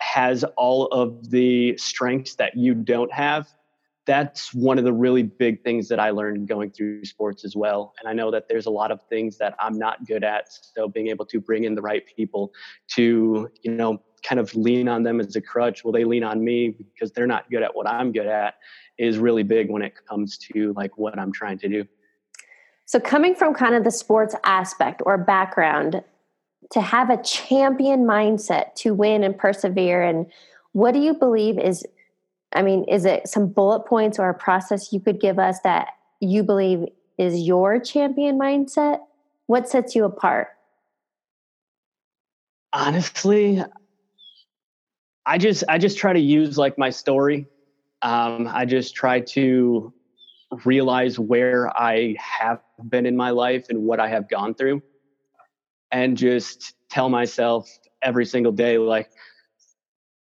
has 0.01 0.45
all 0.57 0.87
of 0.87 1.31
the 1.31 1.77
strengths 1.77 2.37
that 2.37 2.57
you 2.57 2.75
don't 2.75 3.13
have 3.13 3.49
that's 4.05 4.53
one 4.53 4.79
of 4.79 4.85
the 4.85 4.93
really 4.93 5.23
big 5.23 5.63
things 5.63 5.89
that 5.89 6.01
I 6.01 6.11
learned 6.11 6.49
going 6.49 6.71
through 6.71 7.05
sports 7.05 7.45
as 7.45 7.55
well. 7.55 7.95
And 8.01 8.09
I 8.09 8.13
know 8.13 8.31
that 8.33 8.49
there's 8.49 8.67
a 8.67 8.71
lot 8.71 8.91
of 8.91 9.01
things 9.09 9.39
that 9.39 9.55
I'm 9.61 9.79
not 9.79 10.07
good 10.07 10.25
at. 10.25 10.47
So 10.51 10.89
being 10.89 11.09
able 11.09 11.25
to 11.27 11.41
bring 11.41 11.65
in 11.65 11.75
the 11.75 11.83
right 11.83 12.03
people 12.17 12.53
to, 12.95 13.49
you 13.63 13.71
know, 13.71 14.03
kind 14.25 14.41
of 14.41 14.55
lean 14.55 14.89
on 14.89 15.03
them 15.03 15.21
as 15.21 15.37
a 15.37 15.41
crutch, 15.41 15.85
will 15.85 15.93
they 15.93 16.05
lean 16.05 16.25
on 16.25 16.43
me 16.43 16.71
because 16.71 17.13
they're 17.13 17.27
not 17.27 17.51
good 17.51 17.63
at 17.63 17.75
what 17.75 17.89
I'm 17.89 18.13
good 18.13 18.27
at 18.27 18.55
is 18.99 19.19
really 19.19 19.43
big 19.43 19.71
when 19.71 19.83
it 19.83 19.95
comes 20.09 20.37
to 20.39 20.73
like 20.75 20.97
what 20.99 21.19
I'm 21.19 21.33
trying 21.33 21.59
to 21.59 21.69
do. 21.69 21.85
So 22.87 23.01
coming 23.01 23.35
from 23.35 23.55
kind 23.55 23.75
of 23.75 23.85
the 23.85 23.91
sports 23.91 24.35
aspect 24.45 25.03
or 25.07 25.17
background 25.17 26.03
to 26.73 26.81
have 26.81 27.11
a 27.11 27.23
champion 27.23 28.05
mindset 28.05 28.75
to 28.77 28.95
win 28.95 29.23
and 29.23 29.37
persevere 29.37 30.03
and 30.03 30.27
what 30.73 30.93
do 30.93 31.01
you 31.01 31.15
believe 31.15 31.59
is 31.59 31.85
I 32.55 32.63
mean, 32.63 32.85
is 32.85 33.05
it 33.05 33.29
some 33.29 33.49
bullet 33.49 33.87
points 33.87 34.19
or 34.19 34.29
a 34.29 34.35
process 34.35 34.93
you 34.93 35.01
could 35.01 35.21
give 35.21 35.39
us 35.39 35.61
that 35.61 35.89
you 36.21 36.43
believe 36.43 36.87
is 37.19 37.41
your 37.41 37.79
champion 37.79 38.39
mindset? 38.39 39.01
What 39.47 39.69
sets 39.69 39.95
you 39.95 40.05
apart? 40.05 40.49
Honestly, 42.73 43.63
I 45.27 45.39
just 45.39 45.65
I 45.69 45.79
just 45.79 45.99
try 45.99 46.13
to 46.13 46.21
use 46.21 46.59
like 46.59 46.79
my 46.79 46.91
story. 46.91 47.47
Um, 48.03 48.49
I 48.53 48.65
just 48.65 48.95
try 48.95 49.21
to 49.21 49.93
realize 50.65 51.19
where 51.19 51.71
I 51.81 52.17
have 52.19 52.61
been 52.89 53.07
in 53.07 53.17
my 53.17 53.31
life 53.31 53.67
and 53.69 53.83
what 53.85 54.01
I 54.01 54.09
have 54.09 54.29
gone 54.29 54.55
through, 54.55 54.83
and 55.91 56.17
just 56.17 56.75
tell 56.91 57.09
myself 57.09 57.69
every 58.03 58.27
single 58.27 58.53
day 58.53 58.79
like 58.79 59.11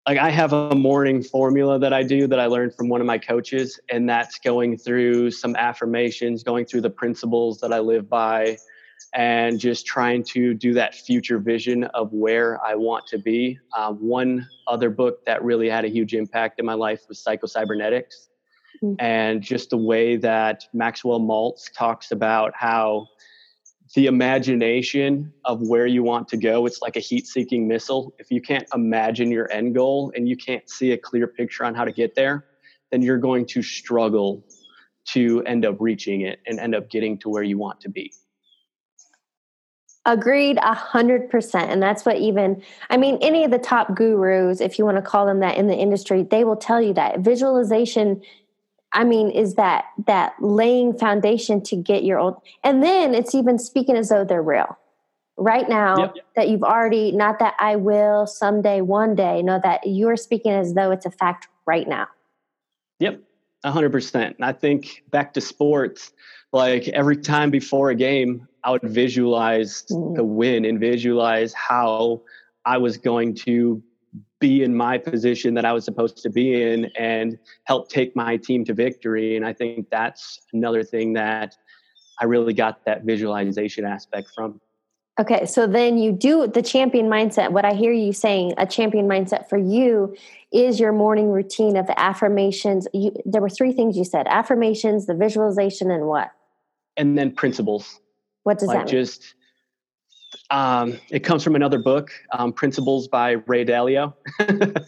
like 0.06 0.18
I 0.18 0.30
have 0.30 0.52
a 0.52 0.74
morning 0.74 1.22
formula 1.22 1.78
that 1.78 1.92
I 1.92 2.02
do 2.02 2.26
that 2.26 2.40
I 2.40 2.46
learned 2.46 2.74
from 2.74 2.88
one 2.88 3.00
of 3.00 3.06
my 3.06 3.18
coaches, 3.18 3.78
and 3.88 4.08
that's 4.08 4.38
going 4.38 4.76
through 4.76 5.30
some 5.30 5.54
affirmations, 5.54 6.42
going 6.42 6.64
through 6.64 6.80
the 6.80 6.90
principles 6.90 7.60
that 7.60 7.72
I 7.72 7.78
live 7.78 8.08
by, 8.08 8.58
and 9.14 9.60
just 9.60 9.86
trying 9.86 10.24
to 10.24 10.54
do 10.54 10.74
that 10.74 10.94
future 10.94 11.38
vision 11.38 11.84
of 11.84 12.12
where 12.12 12.64
I 12.64 12.74
want 12.74 13.06
to 13.08 13.18
be. 13.18 13.58
Uh, 13.76 13.92
one 13.92 14.48
other 14.66 14.90
book 14.90 15.24
that 15.26 15.42
really 15.44 15.68
had 15.68 15.84
a 15.84 15.88
huge 15.88 16.14
impact 16.14 16.58
in 16.58 16.66
my 16.66 16.74
life 16.74 17.02
was 17.08 17.20
Psycho 17.20 17.46
Cybernetics, 17.46 18.28
mm-hmm. 18.82 18.94
and 18.98 19.40
just 19.40 19.70
the 19.70 19.76
way 19.76 20.16
that 20.16 20.64
Maxwell 20.72 21.20
Maltz 21.20 21.72
talks 21.72 22.10
about 22.10 22.52
how 22.56 23.06
the 23.94 24.06
imagination 24.06 25.32
of 25.44 25.60
where 25.60 25.86
you 25.86 26.02
want 26.02 26.28
to 26.28 26.36
go. 26.36 26.64
It's 26.66 26.80
like 26.80 26.96
a 26.96 27.00
heat 27.00 27.26
seeking 27.26 27.68
missile. 27.68 28.14
If 28.18 28.30
you 28.30 28.40
can't 28.40 28.66
imagine 28.74 29.30
your 29.30 29.52
end 29.52 29.74
goal 29.74 30.12
and 30.16 30.28
you 30.28 30.36
can't 30.36 30.68
see 30.70 30.92
a 30.92 30.98
clear 30.98 31.26
picture 31.26 31.64
on 31.64 31.74
how 31.74 31.84
to 31.84 31.92
get 31.92 32.14
there 32.14 32.46
then 32.92 33.02
you're 33.02 33.18
going 33.18 33.46
to 33.46 33.62
struggle 33.62 34.44
to 35.04 35.42
end 35.44 35.64
up 35.64 35.76
reaching 35.80 36.20
it 36.20 36.38
and 36.46 36.60
end 36.60 36.76
up 36.76 36.88
getting 36.88 37.18
to 37.18 37.28
where 37.28 37.42
you 37.42 37.58
want 37.58 37.80
to 37.80 37.88
be. 37.88 38.12
Agreed 40.04 40.58
a 40.58 40.74
hundred 40.74 41.30
percent. 41.30 41.70
And 41.70 41.82
that's 41.82 42.04
what 42.04 42.16
even 42.18 42.62
i 42.90 42.96
mean 42.96 43.18
any 43.20 43.44
of 43.44 43.50
the 43.50 43.58
top 43.58 43.94
gurus 43.94 44.60
if 44.60 44.78
you 44.78 44.84
want 44.84 44.96
to 44.96 45.02
call 45.02 45.26
them 45.26 45.40
that 45.40 45.56
in 45.56 45.68
the 45.68 45.76
industry 45.76 46.24
they 46.24 46.44
will 46.44 46.56
tell 46.56 46.82
you 46.82 46.92
that 46.94 47.20
visualization 47.20 48.20
I 48.92 49.04
mean, 49.04 49.30
is 49.30 49.54
that 49.54 49.86
that 50.06 50.34
laying 50.40 50.96
foundation 50.98 51.62
to 51.64 51.76
get 51.76 52.04
your 52.04 52.18
old, 52.18 52.40
and 52.62 52.82
then 52.82 53.14
it's 53.14 53.34
even 53.34 53.58
speaking 53.58 53.96
as 53.96 54.08
though 54.08 54.24
they're 54.24 54.42
real. 54.42 54.78
Right 55.38 55.66
now, 55.68 55.98
yep. 55.98 56.14
that 56.36 56.48
you've 56.50 56.62
already 56.62 57.10
not 57.10 57.38
that 57.38 57.54
I 57.58 57.76
will 57.76 58.26
someday, 58.26 58.82
one 58.82 59.14
day. 59.14 59.42
No, 59.42 59.58
that 59.62 59.80
you're 59.86 60.16
speaking 60.16 60.52
as 60.52 60.74
though 60.74 60.90
it's 60.90 61.06
a 61.06 61.10
fact 61.10 61.48
right 61.66 61.88
now. 61.88 62.06
Yep, 63.00 63.20
hundred 63.64 63.92
percent. 63.92 64.36
And 64.36 64.44
I 64.44 64.52
think 64.52 65.02
back 65.10 65.32
to 65.34 65.40
sports, 65.40 66.12
like 66.52 66.86
every 66.88 67.16
time 67.16 67.50
before 67.50 67.90
a 67.90 67.94
game, 67.94 68.46
I 68.62 68.72
would 68.72 68.82
visualize 68.82 69.84
mm. 69.90 70.14
the 70.14 70.22
win 70.24 70.64
and 70.64 70.78
visualize 70.78 71.54
how 71.54 72.22
I 72.64 72.78
was 72.78 72.98
going 72.98 73.34
to 73.36 73.82
be 74.42 74.64
in 74.64 74.74
my 74.74 74.98
position 74.98 75.54
that 75.54 75.64
I 75.64 75.72
was 75.72 75.84
supposed 75.84 76.18
to 76.18 76.28
be 76.28 76.60
in 76.60 76.90
and 76.98 77.38
help 77.64 77.88
take 77.88 78.14
my 78.16 78.36
team 78.36 78.64
to 78.64 78.74
victory. 78.74 79.36
And 79.36 79.46
I 79.46 79.52
think 79.52 79.88
that's 79.88 80.40
another 80.52 80.82
thing 80.82 81.12
that 81.12 81.56
I 82.20 82.24
really 82.24 82.52
got 82.52 82.84
that 82.84 83.04
visualization 83.04 83.84
aspect 83.84 84.30
from. 84.34 84.60
Okay, 85.20 85.46
so 85.46 85.66
then 85.66 85.96
you 85.96 86.10
do 86.10 86.48
the 86.48 86.62
champion 86.62 87.06
mindset. 87.06 87.52
What 87.52 87.64
I 87.64 87.74
hear 87.74 87.92
you 87.92 88.12
saying, 88.12 88.54
a 88.58 88.66
champion 88.66 89.06
mindset 89.06 89.48
for 89.48 89.58
you 89.58 90.16
is 90.52 90.80
your 90.80 90.92
morning 90.92 91.30
routine 91.30 91.76
of 91.76 91.88
affirmations. 91.96 92.88
You, 92.92 93.14
there 93.24 93.42
were 93.42 93.50
three 93.50 93.72
things 93.72 93.96
you 93.96 94.04
said 94.04 94.26
affirmations, 94.26 95.06
the 95.06 95.14
visualization, 95.14 95.90
and 95.90 96.06
what? 96.06 96.30
And 96.96 97.16
then 97.16 97.30
principles. 97.30 98.00
What 98.42 98.58
does 98.58 98.68
like 98.68 98.78
that 98.78 98.92
mean? 98.92 99.04
Just 99.04 99.34
um, 100.50 100.98
it 101.10 101.20
comes 101.20 101.42
from 101.42 101.56
another 101.56 101.78
book, 101.78 102.10
um, 102.32 102.52
Principles 102.52 103.08
by 103.08 103.32
Ray 103.32 103.64
Dalio. 103.64 104.14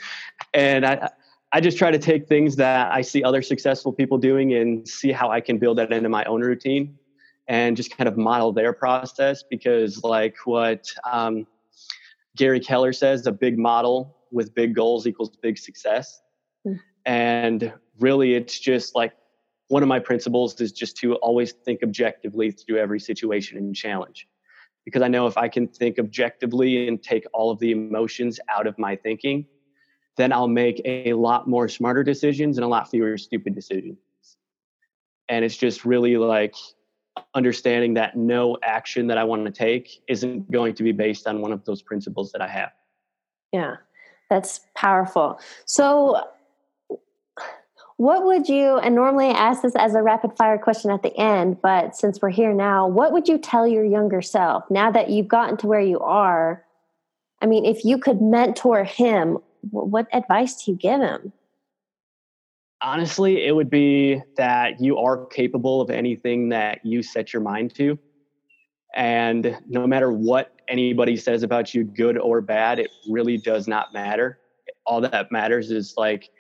and 0.55 0.87
I, 0.87 1.11
I 1.53 1.61
just 1.61 1.79
try 1.79 1.91
to 1.91 1.99
take 1.99 2.27
things 2.27 2.57
that 2.57 2.93
I 2.93 3.03
see 3.03 3.23
other 3.23 3.43
successful 3.43 3.93
people 3.93 4.19
doing 4.19 4.55
and 4.55 4.87
see 4.89 5.13
how 5.13 5.31
I 5.31 5.41
can 5.41 5.59
build 5.59 5.79
that 5.79 5.93
into 5.93 6.09
my 6.09 6.25
own 6.25 6.41
routine 6.41 6.99
and 7.47 7.77
just 7.77 7.97
kind 7.97 8.09
of 8.09 8.17
model 8.17 8.53
their 8.53 8.73
process 8.73 9.43
because, 9.43 10.03
like 10.03 10.35
what 10.45 10.87
um, 11.11 11.47
Gary 12.37 12.61
Keller 12.61 12.93
says, 12.93 13.27
a 13.27 13.33
big 13.33 13.59
model 13.59 14.17
with 14.33 14.55
big 14.55 14.75
goals 14.75 15.07
equals 15.07 15.31
big 15.43 15.59
success. 15.59 16.21
Mm. 16.67 16.81
And 17.07 17.73
really, 18.01 18.35
it's 18.35 18.59
just 18.59 18.95
like 18.95 19.13
one 19.69 19.83
of 19.83 19.89
my 19.89 19.99
principles 19.99 20.61
is 20.61 20.73
just 20.73 20.97
to 20.99 21.15
always 21.17 21.53
think 21.53 21.83
objectively 21.83 22.51
through 22.51 22.79
every 22.79 23.01
situation 23.01 23.59
and 23.59 23.75
challenge 23.75 24.27
because 24.85 25.03
I 25.03 25.09
know 25.09 25.27
if 25.27 25.37
I 25.37 25.49
can 25.49 25.67
think 25.67 25.99
objectively 25.99 26.89
and 26.89 27.03
take 27.03 27.25
all 27.33 27.51
of 27.51 27.59
the 27.59 27.73
emotions 27.73 28.39
out 28.55 28.67
of 28.67 28.79
my 28.79 28.97
thinking, 28.97 29.47
then 30.17 30.33
I'll 30.33 30.49
make 30.49 30.81
a 30.85 31.15
lot 31.15 31.49
more 31.49 31.69
smarter 31.69 32.05
decisions 32.05 32.59
and 32.59 32.65
a 32.65 32.69
lot 32.69 32.91
fewer 32.91 33.17
stupid 33.19 33.55
decisions. 33.55 33.97
And 35.29 35.45
it's 35.45 35.57
just 35.57 35.85
really 35.85 36.17
like 36.17 36.55
understanding 37.35 37.95
that 37.95 38.17
no 38.17 38.59
action 38.63 39.07
that 39.07 39.19
I 39.19 39.25
want 39.25 39.45
to 39.47 39.51
take 39.51 40.03
isn't 40.09 40.51
going 40.51 40.75
to 40.75 40.83
be 40.83 40.93
based 40.93 41.27
on 41.27 41.41
one 41.41 41.53
of 41.53 41.65
those 41.65 41.83
principles 41.83 42.31
that 42.33 42.43
I 42.43 42.49
have. 42.49 42.71
Yeah, 43.53 43.77
that's 44.29 44.61
powerful. 44.75 45.41
So, 45.65 46.21
what 47.97 48.25
would 48.25 48.49
you, 48.49 48.79
and 48.79 48.95
normally 48.95 49.27
I 49.27 49.33
ask 49.33 49.63
this 49.63 49.77
as 49.77 49.95
a 49.95 50.03
rapid 50.03 50.37
fire 50.37 50.59
question 50.59 50.91
at 50.91 51.03
the 51.03 51.17
end, 51.17 51.63
but 51.63 51.95
since 51.97 52.21
we're 52.21 52.31
here 52.31 52.53
now, 52.53 52.89
what 52.89 53.13
would 53.13 53.29
you 53.29 53.39
tell 53.39 53.67
your 53.67 53.85
younger 53.85 54.21
self 54.21 54.65
now 54.71 54.91
that 54.91 55.11
you've 55.11 55.29
gotten 55.29 55.57
to 55.59 55.67
where 55.67 55.81
you 55.81 56.01
are? 56.01 56.65
I 57.41 57.47
mean, 57.47 57.65
if 57.65 57.85
you 57.85 57.99
could 57.99 58.21
mentor 58.21 58.85
him, 58.85 59.39
what 59.71 60.09
advice 60.13 60.65
do 60.65 60.73
you 60.73 60.77
give 60.77 61.01
him? 61.01 61.33
Honestly, 62.83 63.47
it 63.47 63.53
would 63.55 63.71
be 63.71 64.21
that 64.37 64.81
you 64.81 64.99
are 64.99 65.25
capable 65.27 65.81
of 65.81 65.89
anything 65.89 66.49
that 66.51 66.85
you 66.85 67.03
set 67.03 67.33
your 67.33 67.43
mind 67.43 67.75
to. 67.77 67.99
And 68.95 69.57
no 69.69 69.87
matter 69.87 70.13
what 70.13 70.53
anybody 70.69 71.17
says 71.17 71.43
about 71.43 71.75
you, 71.75 71.85
good 71.85 72.19
or 72.19 72.41
bad, 72.41 72.79
it 72.79 72.91
really 73.09 73.39
does 73.39 73.67
not 73.69 73.93
matter. 73.95 74.39
All 74.85 75.01
that 75.01 75.33
matters 75.33 75.71
is 75.71 75.95
like, 75.97 76.31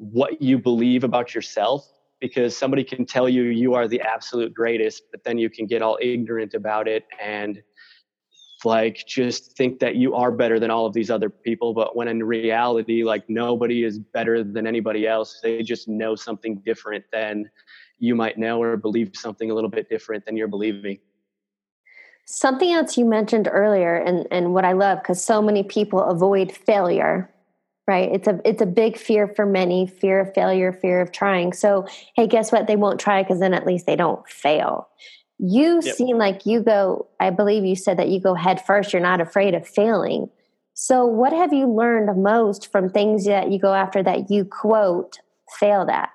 what 0.00 0.40
you 0.40 0.58
believe 0.58 1.04
about 1.04 1.34
yourself 1.34 1.86
because 2.20 2.56
somebody 2.56 2.82
can 2.82 3.04
tell 3.04 3.28
you 3.28 3.42
you 3.42 3.74
are 3.74 3.86
the 3.86 4.00
absolute 4.00 4.54
greatest 4.54 5.02
but 5.10 5.22
then 5.24 5.36
you 5.36 5.50
can 5.50 5.66
get 5.66 5.82
all 5.82 5.98
ignorant 6.00 6.54
about 6.54 6.88
it 6.88 7.04
and 7.22 7.62
like 8.64 9.04
just 9.06 9.56
think 9.58 9.78
that 9.78 9.96
you 9.96 10.14
are 10.14 10.30
better 10.30 10.58
than 10.58 10.70
all 10.70 10.86
of 10.86 10.94
these 10.94 11.10
other 11.10 11.28
people 11.28 11.74
but 11.74 11.94
when 11.94 12.08
in 12.08 12.22
reality 12.22 13.04
like 13.04 13.28
nobody 13.28 13.84
is 13.84 13.98
better 13.98 14.42
than 14.42 14.66
anybody 14.66 15.06
else. 15.06 15.38
They 15.42 15.62
just 15.62 15.86
know 15.86 16.14
something 16.14 16.62
different 16.64 17.04
than 17.12 17.50
you 17.98 18.14
might 18.14 18.38
know 18.38 18.62
or 18.62 18.78
believe 18.78 19.10
something 19.14 19.50
a 19.50 19.54
little 19.54 19.68
bit 19.68 19.90
different 19.90 20.24
than 20.24 20.34
you're 20.34 20.48
believing. 20.48 20.98
Something 22.26 22.72
else 22.72 22.96
you 22.96 23.04
mentioned 23.04 23.50
earlier 23.52 23.96
and 23.96 24.26
and 24.30 24.54
what 24.54 24.64
i 24.64 24.72
love 24.72 25.02
because 25.02 25.22
so 25.22 25.42
many 25.42 25.62
people 25.62 26.02
avoid 26.02 26.50
failure 26.50 27.30
right? 27.90 28.08
It's 28.12 28.28
a 28.28 28.40
it's 28.44 28.62
a 28.62 28.66
big 28.66 28.96
fear 28.96 29.26
for 29.26 29.44
many 29.44 29.84
fear 29.84 30.20
of 30.20 30.32
failure 30.32 30.72
fear 30.72 31.00
of 31.00 31.10
trying. 31.10 31.52
So 31.52 31.88
hey 32.14 32.28
guess 32.28 32.52
what? 32.52 32.68
They 32.68 32.76
won't 32.76 33.00
try 33.00 33.24
because 33.24 33.40
then 33.40 33.52
at 33.52 33.66
least 33.66 33.86
they 33.86 33.96
don't 33.96 34.26
fail. 34.28 34.88
You 35.38 35.80
yep. 35.82 35.96
seem 35.96 36.16
like 36.16 36.46
you 36.46 36.60
go 36.60 37.08
i 37.18 37.30
believe 37.30 37.64
you 37.64 37.74
said 37.74 37.98
that 37.98 38.08
you 38.08 38.20
go 38.20 38.34
head 38.34 38.64
first. 38.64 38.92
You're 38.92 39.02
not 39.02 39.20
afraid 39.20 39.54
of 39.54 39.66
failing. 39.66 40.30
So 40.74 41.04
what 41.04 41.32
have 41.32 41.52
you 41.52 41.66
learned 41.66 42.22
most 42.22 42.70
from 42.70 42.88
things 42.88 43.26
that 43.26 43.50
you 43.50 43.58
go 43.58 43.74
after 43.74 44.04
that 44.04 44.30
you 44.30 44.44
quote 44.44 45.18
failed 45.58 45.90
at? 45.90 46.10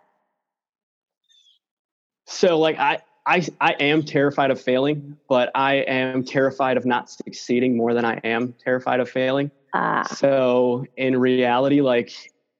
So 2.25 2.57
like 2.57 2.79
i 2.79 3.01
I, 3.27 3.45
I 3.59 3.71
am 3.79 4.03
terrified 4.03 4.51
of 4.51 4.61
failing, 4.61 5.17
but 5.27 5.49
I 5.55 5.77
am 5.87 6.23
terrified 6.23 6.77
of 6.77 6.85
not 6.85 7.09
succeeding 7.09 7.75
more 7.75 7.95
than 7.95 8.05
I 8.05 8.17
am 8.23 8.53
terrified 8.63 8.99
of 8.99 9.09
failing. 9.09 9.49
Ah. 9.75 10.03
So 10.03 10.85
in 10.95 11.19
reality, 11.19 11.81
like 11.81 12.11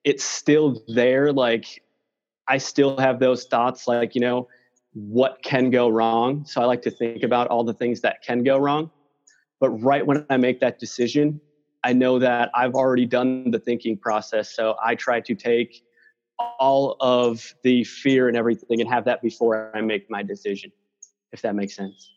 it's 0.04 0.24
still 0.24 0.84
there. 0.88 1.32
Like 1.32 1.82
I 2.50 2.58
still 2.58 2.98
have 2.98 3.20
those 3.20 3.46
thoughts, 3.46 3.88
like, 3.88 4.16
you 4.16 4.22
know, 4.22 4.48
what 4.94 5.42
can 5.44 5.70
go 5.70 5.88
wrong. 5.88 6.46
So 6.46 6.62
I 6.62 6.66
like 6.66 6.82
to 6.84 6.92
think 6.92 7.24
about 7.24 7.48
all 7.48 7.64
the 7.64 7.74
things 7.74 8.02
that 8.02 8.22
can 8.22 8.44
go 8.44 8.58
wrong. 8.58 8.92
But 9.62 9.70
right 9.70 10.06
when 10.06 10.26
I 10.30 10.36
make 10.38 10.60
that 10.60 10.78
decision, 10.78 11.40
I 11.86 11.94
know 11.94 12.20
that 12.20 12.52
I've 12.54 12.76
already 12.76 13.06
done 13.06 13.50
the 13.52 13.60
thinking 13.60 13.98
process. 13.98 14.54
So 14.54 14.76
I 14.84 14.96
try 14.96 15.22
to 15.22 15.36
take 15.36 15.84
all 16.60 16.98
of 17.00 17.54
the 17.64 17.86
fear 17.86 18.28
and 18.28 18.36
everything 18.36 18.82
and 18.82 18.90
have 18.90 19.06
that 19.06 19.22
before 19.22 19.72
I 19.74 19.80
make 19.80 20.10
my 20.10 20.22
decision, 20.22 20.72
if 21.32 21.42
that 21.44 21.56
makes 21.56 21.76
sense. 21.76 22.15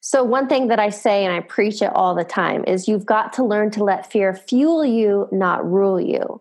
So, 0.00 0.24
one 0.24 0.48
thing 0.48 0.68
that 0.68 0.78
I 0.78 0.88
say 0.88 1.24
and 1.26 1.34
I 1.34 1.40
preach 1.40 1.82
it 1.82 1.92
all 1.94 2.14
the 2.14 2.24
time 2.24 2.64
is 2.66 2.88
you've 2.88 3.04
got 3.04 3.34
to 3.34 3.44
learn 3.44 3.70
to 3.72 3.84
let 3.84 4.10
fear 4.10 4.34
fuel 4.34 4.84
you, 4.84 5.28
not 5.30 5.70
rule 5.70 6.00
you. 6.00 6.40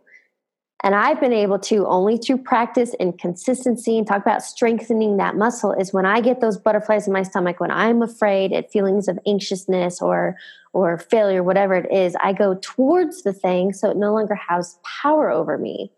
And 0.81 0.95
I've 0.95 1.19
been 1.19 1.33
able 1.33 1.59
to 1.59 1.85
only 1.87 2.17
through 2.17 2.37
practice 2.37 2.95
and 3.01 3.19
consistency 3.19 3.97
and 3.97 4.07
talk 4.07 4.21
about 4.21 4.43
strengthening 4.43 5.17
that 5.17 5.35
muscle 5.35 5.73
is 5.73 5.91
when 5.91 6.05
I 6.05 6.21
get 6.21 6.39
those 6.39 6.57
butterflies 6.57 7.05
in 7.05 7.11
my 7.11 7.23
stomach, 7.23 7.59
when 7.59 7.69
I'm 7.69 8.01
afraid 8.01 8.53
at 8.53 8.71
feelings 8.71 9.09
of 9.09 9.19
anxiousness 9.27 10.01
or 10.01 10.37
or 10.71 10.97
failure, 10.99 11.43
whatever 11.43 11.73
it 11.75 11.91
is, 11.91 12.15
I 12.21 12.31
go 12.31 12.57
towards 12.61 13.23
the 13.23 13.33
thing 13.33 13.73
so 13.73 13.89
it 13.89 13.97
no 13.97 14.13
longer 14.13 14.35
has 14.35 14.77
power 15.01 15.29
over 15.29 15.57
me. 15.57 15.91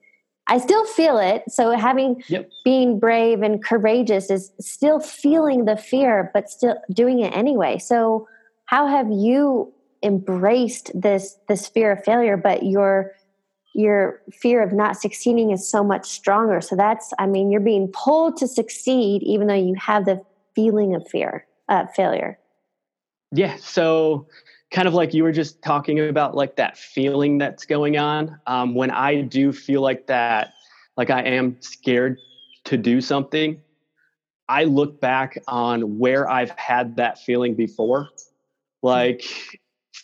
I 0.47 0.57
still 0.57 0.85
feel 0.85 1.17
it. 1.17 1.43
So 1.49 1.71
having 1.71 2.23
yep. 2.27 2.49
being 2.65 2.99
brave 2.99 3.41
and 3.41 3.63
courageous 3.63 4.29
is 4.29 4.51
still 4.59 4.99
feeling 4.99 5.65
the 5.65 5.77
fear, 5.77 6.29
but 6.33 6.49
still 6.49 6.75
doing 6.91 7.19
it 7.19 7.35
anyway. 7.35 7.77
So 7.77 8.27
how 8.65 8.87
have 8.87 9.09
you 9.09 9.73
embraced 10.03 10.91
this 10.99 11.37
this 11.47 11.67
fear 11.67 11.91
of 11.91 12.03
failure, 12.03 12.37
but 12.37 12.63
your 12.63 13.11
your 13.73 14.21
fear 14.33 14.61
of 14.61 14.73
not 14.73 14.97
succeeding 14.97 15.51
is 15.51 15.69
so 15.69 15.83
much 15.83 16.05
stronger. 16.05 16.59
So 16.59 16.75
that's, 16.75 17.13
I 17.17 17.25
mean, 17.25 17.51
you're 17.51 17.61
being 17.61 17.89
pulled 17.93 18.35
to 18.37 18.47
succeed 18.47 19.23
even 19.23 19.47
though 19.47 19.53
you 19.53 19.75
have 19.75 20.05
the 20.05 20.21
feeling 20.55 20.93
of 20.93 21.07
fear, 21.07 21.45
uh, 21.69 21.85
failure. 21.95 22.37
Yeah. 23.31 23.55
So, 23.61 24.27
kind 24.71 24.87
of 24.87 24.93
like 24.93 25.13
you 25.13 25.23
were 25.23 25.33
just 25.33 25.61
talking 25.61 25.99
about, 25.99 26.35
like 26.35 26.55
that 26.55 26.77
feeling 26.77 27.37
that's 27.37 27.65
going 27.65 27.97
on. 27.97 28.39
Um, 28.47 28.73
when 28.73 28.89
I 28.89 29.21
do 29.21 29.51
feel 29.51 29.81
like 29.81 30.07
that, 30.07 30.53
like 30.97 31.09
I 31.09 31.21
am 31.23 31.57
scared 31.59 32.17
to 32.65 32.77
do 32.77 33.01
something, 33.01 33.61
I 34.47 34.63
look 34.63 34.99
back 34.99 35.37
on 35.47 35.99
where 35.99 36.29
I've 36.29 36.51
had 36.51 36.95
that 36.97 37.19
feeling 37.19 37.53
before. 37.53 38.09
Like, 38.81 39.23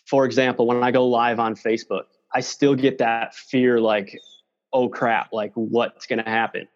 for 0.06 0.26
example, 0.26 0.68
when 0.68 0.84
I 0.84 0.92
go 0.92 1.08
live 1.08 1.40
on 1.40 1.56
Facebook, 1.56 2.04
I 2.34 2.42
still 2.42 2.76
get 2.76 2.98
that 2.98 3.36
fear 3.36 3.80
like, 3.80 4.20
oh 4.74 4.90
crap, 4.90 5.32
like 5.32 5.52
what's 5.56 6.06
going 6.08 6.24
to 6.24 6.30
happen? 6.30 6.68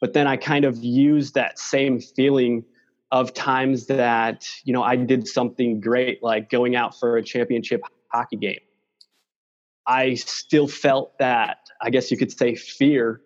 But 0.00 0.12
then 0.12 0.26
I 0.26 0.36
kind 0.36 0.64
of 0.64 0.82
use 0.82 1.32
that 1.32 1.58
same 1.58 2.00
feeling 2.00 2.64
of 3.14 3.32
times 3.32 3.86
that, 3.86 4.44
you 4.64 4.72
know, 4.72 4.82
I 4.82 4.96
did 4.96 5.28
something 5.28 5.80
great, 5.80 6.20
like 6.20 6.50
going 6.50 6.74
out 6.74 6.98
for 6.98 7.16
a 7.16 7.22
championship 7.22 7.80
hockey 8.12 8.34
game. 8.34 8.58
I 9.86 10.14
still 10.14 10.66
felt 10.66 11.16
that, 11.20 11.58
I 11.80 11.90
guess 11.90 12.10
you 12.10 12.16
could 12.16 12.36
say, 12.36 12.56
fear, 12.56 13.20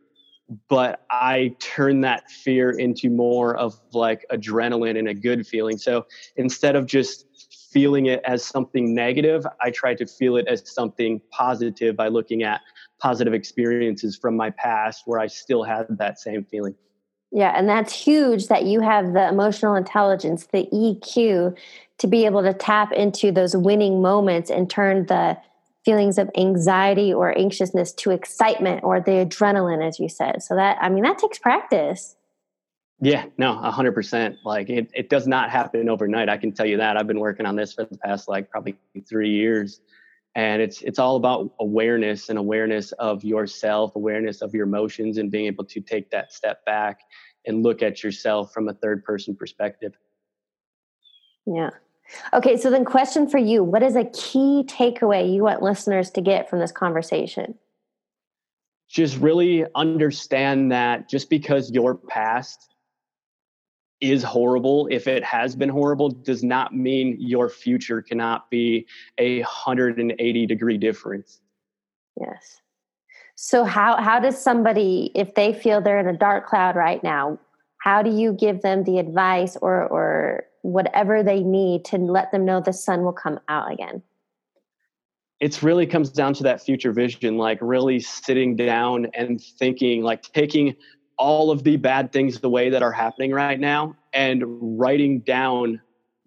but 0.69 1.07
I 1.11 1.57
turned 1.59 2.05
that 2.05 2.31
fear 2.31 2.71
into 2.71 3.09
more 3.09 3.57
of 3.57 3.81
like 3.95 4.27
adrenaline 4.31 4.99
and 4.99 5.09
a 5.09 5.15
good 5.15 5.47
feeling. 5.47 5.79
So 5.79 6.05
instead 6.37 6.77
of 6.77 6.85
just 6.85 7.25
feeling 7.73 8.07
it 8.07 8.21
as 8.27 8.45
something 8.45 8.95
negative, 8.95 9.47
I 9.63 9.71
try 9.71 9.95
to 9.95 10.07
feel 10.07 10.37
it 10.37 10.47
as 10.49 10.71
something 10.71 11.19
positive 11.31 11.97
by 11.97 12.09
looking 12.09 12.43
at 12.43 12.61
positive 13.01 13.33
experiences 13.33 14.19
from 14.19 14.37
my 14.37 14.51
past 14.51 15.05
where 15.07 15.19
I 15.19 15.29
still 15.29 15.63
had 15.63 15.87
that 15.97 16.21
same 16.21 16.45
feeling. 16.45 16.75
Yeah, 17.31 17.53
and 17.57 17.69
that's 17.69 17.93
huge 17.93 18.49
that 18.49 18.65
you 18.65 18.81
have 18.81 19.13
the 19.13 19.29
emotional 19.29 19.75
intelligence, 19.75 20.47
the 20.47 20.67
EQ, 20.73 21.57
to 21.99 22.07
be 22.07 22.25
able 22.25 22.43
to 22.43 22.55
tap 22.55 22.93
into 22.93 23.31
those 23.33 23.57
winning 23.57 24.01
moments 24.01 24.51
and 24.51 24.71
turn 24.71 25.07
the 25.07 25.37
feelings 25.85 26.19
of 26.19 26.31
anxiety 26.37 27.13
or 27.13 27.37
anxiousness 27.37 27.93
to 27.93 28.11
excitement 28.11 28.83
or 28.83 29.01
the 29.01 29.25
adrenaline, 29.27 29.87
as 29.87 29.99
you 29.99 30.09
said. 30.09 30.43
So 30.43 30.55
that, 30.55 30.79
I 30.81 30.89
mean, 30.89 31.03
that 31.03 31.19
takes 31.19 31.39
practice. 31.39 32.17
Yeah, 33.01 33.27
no, 33.37 33.59
a 33.63 33.71
hundred 33.71 33.93
percent. 33.93 34.39
Like 34.45 34.71
it, 34.71 34.91
it 34.93 35.09
does 35.09 35.27
not 35.29 35.51
happen 35.51 35.89
overnight. 35.89 36.29
I 36.29 36.37
can 36.37 36.53
tell 36.53 36.67
you 36.67 36.79
that. 36.79 36.97
I've 36.97 37.07
been 37.07 37.21
working 37.21 37.47
on 37.47 37.55
this 37.55 37.73
for 37.73 37.85
the 37.85 37.97
past 37.97 38.29
like 38.29 38.51
probably 38.51 38.77
three 39.09 39.31
years. 39.31 39.81
And 40.39 40.63
it's 40.63 40.83
it's 40.83 41.01
all 41.01 41.17
about 41.17 41.51
awareness 41.59 42.29
and 42.29 42.39
awareness 42.39 42.93
of 42.93 43.25
yourself, 43.25 43.97
awareness 43.97 44.41
of 44.41 44.55
your 44.55 44.67
emotions, 44.67 45.19
and 45.19 45.33
being 45.33 45.47
able 45.47 45.65
to 45.65 45.81
take 45.81 46.13
that 46.13 46.33
step 46.33 46.65
back 46.65 47.01
and 47.45 47.65
look 47.65 47.83
at 47.83 48.05
yourself 48.05 48.53
from 48.55 48.69
a 48.69 48.73
third 48.75 49.03
person 49.03 49.35
perspective. 49.35 49.99
Yeah. 51.45 51.71
Okay, 52.33 52.57
so 52.57 52.71
then 52.71 52.85
question 52.85 53.29
for 53.29 53.39
you. 53.39 53.65
What 53.65 53.83
is 53.83 53.97
a 53.97 54.05
key 54.05 54.63
takeaway 54.65 55.35
you 55.35 55.43
want 55.43 55.61
listeners 55.61 56.09
to 56.13 56.21
get 56.21 56.49
from 56.49 56.61
this 56.61 56.71
conversation? 56.71 57.59
Just 58.89 59.19
really 59.19 59.67
understand 59.75 60.71
that 60.71 61.11
just 61.11 61.31
because 61.31 61.73
your 61.73 61.97
past 61.97 62.77
is 64.01 64.23
horrible, 64.23 64.87
if 64.91 65.07
it 65.07 65.25
has 65.25 65.57
been 65.57 65.69
horrible, 65.69 66.11
does 66.11 66.45
not 66.45 66.75
mean 66.75 67.17
your 67.19 67.49
future 67.49 68.01
cannot 68.01 68.51
be 68.51 68.87
a 69.19 69.41
180 69.41 70.47
degree 70.47 70.79
difference. 70.79 71.41
Yes. 72.21 72.61
So 73.35 73.65
how 73.65 74.01
how 74.01 74.19
does 74.19 74.41
somebody 74.41 75.13
if 75.15 75.35
they 75.35 75.53
feel 75.53 75.81
they're 75.81 76.01
in 76.01 76.09
a 76.09 76.17
dark 76.17 76.47
cloud 76.47 76.75
right 76.75 77.03
now, 77.03 77.39
how 77.81 78.03
do 78.03 78.11
you 78.11 78.33
give 78.33 78.63
them 78.63 78.85
the 78.85 78.99
advice 78.99 79.57
or 79.63 79.87
or 79.87 80.45
whatever 80.63 81.23
they 81.23 81.41
need 81.41 81.85
to 81.87 81.99
let 81.99 82.33
them 82.33 82.45
know 82.45 82.61
the 82.61 82.73
sun 82.73 83.05
will 83.05 83.13
come 83.13 83.39
out 83.49 83.73
again? 83.73 84.03
It's 85.41 85.63
really 85.63 85.87
comes 85.87 86.11
down 86.11 86.35
to 86.35 86.43
that 86.45 86.61
future 86.61 86.91
vision, 86.91 87.39
like 87.39 87.59
really 87.61 88.01
sitting 88.01 88.57
down 88.57 89.07
and 89.15 89.41
thinking, 89.41 90.03
like 90.03 90.23
taking 90.23 90.75
all 91.19 91.51
of 91.51 91.65
the 91.65 91.77
bad 91.77 92.13
things 92.13 92.41
the 92.41 92.49
way 92.49 92.71
that 92.71 92.83
are 92.83 92.93
happening 92.93 93.33
right 93.33 93.59
now 93.59 93.97
and 94.13 94.45
writing 94.47 95.21
down 95.21 95.81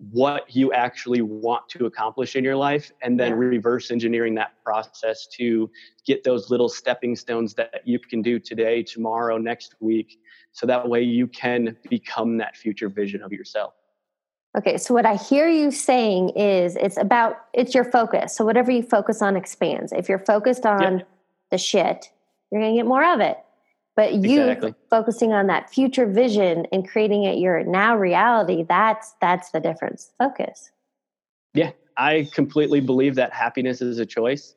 what 0.10 0.56
you 0.56 0.74
actually 0.74 1.22
want 1.22 1.68
to 1.70 1.86
accomplish 1.86 2.36
in 2.36 2.44
your 2.44 2.56
life 2.56 2.92
and 3.04 3.20
then 3.20 3.30
yeah. 3.30 3.38
reverse 3.38 3.92
engineering 3.92 4.34
that 4.34 4.52
process 4.64 5.28
to 5.28 5.70
get 6.06 6.24
those 6.24 6.50
little 6.50 6.68
stepping 6.68 7.16
stones 7.16 7.54
that 7.54 7.82
you 7.86 8.00
can 8.00 8.22
do 8.22 8.40
today 8.40 8.82
tomorrow 8.82 9.38
next 9.38 9.76
week 9.80 10.20
so 10.54 10.66
that 10.66 10.88
way 10.88 11.02
you 11.02 11.28
can 11.28 11.78
become 11.90 12.38
that 12.38 12.58
future 12.58 12.90
vision 12.90 13.22
of 13.22 13.32
yourself 13.32 13.76
okay 14.58 14.76
so 14.76 14.92
what 14.92 15.06
i 15.06 15.16
hear 15.16 15.48
you 15.48 15.70
saying 15.70 16.30
is 16.30 16.76
it's 16.78 16.98
about 16.98 17.36
it's 17.54 17.76
your 17.76 17.86
focus 17.86 18.36
so 18.36 18.44
whatever 18.44 18.72
you 18.72 18.82
focus 18.82 19.22
on 19.22 19.36
expands 19.36 19.92
if 19.92 20.10
you're 20.10 20.26
focused 20.26 20.66
on 20.66 20.98
yeah. 20.98 21.06
the 21.52 21.60
shit 21.60 22.10
you're 22.52 22.60
going 22.60 22.74
to 22.74 22.80
get 22.80 22.88
more 22.88 23.06
of 23.14 23.20
it 23.20 23.38
but 23.96 24.14
you 24.14 24.42
exactly. 24.42 24.74
focusing 24.90 25.34
on 25.34 25.48
that 25.48 25.70
future 25.70 26.06
vision 26.06 26.66
and 26.72 26.88
creating 26.88 27.24
it 27.24 27.38
your 27.38 27.64
now 27.64 27.96
reality 27.96 28.64
that's 28.68 29.16
that's 29.22 29.52
the 29.52 29.60
difference. 29.60 30.12
Focus. 30.18 30.72
Yeah 31.54 31.72
i 31.98 32.28
completely 32.34 32.80
believe 32.80 33.16
that 33.16 33.34
happiness 33.34 33.82
is 33.82 34.00
a 34.00 34.06
choice. 34.06 34.56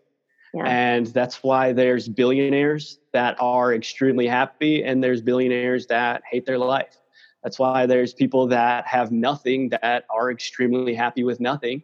Yeah. 0.54 0.66
and 0.66 1.06
that's 1.08 1.42
why 1.42 1.72
there's 1.72 2.08
billionaires 2.08 3.00
that 3.12 3.36
are 3.40 3.74
extremely 3.74 4.28
happy 4.28 4.84
and 4.84 5.02
there's 5.02 5.20
billionaires 5.20 5.88
that 5.88 6.22
hate 6.30 6.46
their 6.46 6.58
life. 6.58 6.96
That's 7.42 7.58
why 7.58 7.86
there's 7.86 8.14
people 8.14 8.46
that 8.46 8.86
have 8.86 9.10
nothing 9.10 9.70
that 9.70 10.04
are 10.10 10.30
extremely 10.30 10.94
happy 10.94 11.24
with 11.24 11.40
nothing 11.40 11.82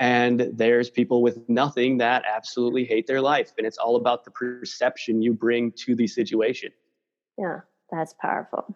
and 0.00 0.48
there's 0.54 0.88
people 0.88 1.22
with 1.22 1.46
nothing 1.48 1.98
that 1.98 2.24
absolutely 2.26 2.84
hate 2.86 3.06
their 3.06 3.20
life. 3.20 3.52
And 3.58 3.66
it's 3.66 3.76
all 3.76 3.96
about 3.96 4.24
the 4.24 4.30
perception 4.30 5.20
you 5.20 5.34
bring 5.34 5.72
to 5.72 5.94
the 5.94 6.06
situation. 6.06 6.70
Yeah, 7.38 7.60
that's 7.92 8.14
powerful. 8.14 8.74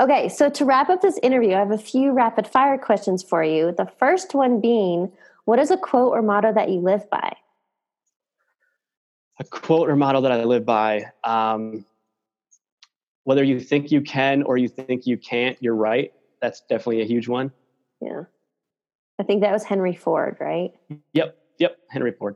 Okay, 0.00 0.30
so 0.30 0.48
to 0.48 0.64
wrap 0.64 0.88
up 0.88 1.02
this 1.02 1.18
interview, 1.22 1.54
I 1.54 1.58
have 1.58 1.70
a 1.70 1.76
few 1.76 2.12
rapid 2.12 2.48
fire 2.48 2.78
questions 2.78 3.22
for 3.22 3.44
you. 3.44 3.74
The 3.76 3.90
first 3.98 4.34
one 4.34 4.58
being 4.58 5.12
what 5.44 5.58
is 5.58 5.70
a 5.70 5.76
quote 5.76 6.12
or 6.12 6.22
motto 6.22 6.52
that 6.54 6.70
you 6.70 6.80
live 6.80 7.08
by? 7.10 7.36
A 9.38 9.44
quote 9.44 9.90
or 9.90 9.96
motto 9.96 10.22
that 10.22 10.32
I 10.32 10.44
live 10.44 10.64
by 10.64 11.10
um, 11.24 11.84
whether 13.24 13.44
you 13.44 13.60
think 13.60 13.90
you 13.90 14.00
can 14.00 14.44
or 14.44 14.56
you 14.56 14.68
think 14.68 15.06
you 15.06 15.18
can't, 15.18 15.58
you're 15.60 15.74
right. 15.74 16.12
That's 16.40 16.60
definitely 16.60 17.02
a 17.02 17.06
huge 17.06 17.28
one. 17.28 17.52
Yeah. 18.00 18.22
I 19.22 19.24
think 19.24 19.40
that 19.42 19.52
was 19.52 19.62
Henry 19.62 19.94
Ford, 19.94 20.36
right? 20.40 20.72
Yep, 21.12 21.38
yep, 21.60 21.76
Henry 21.90 22.10
Ford. 22.10 22.34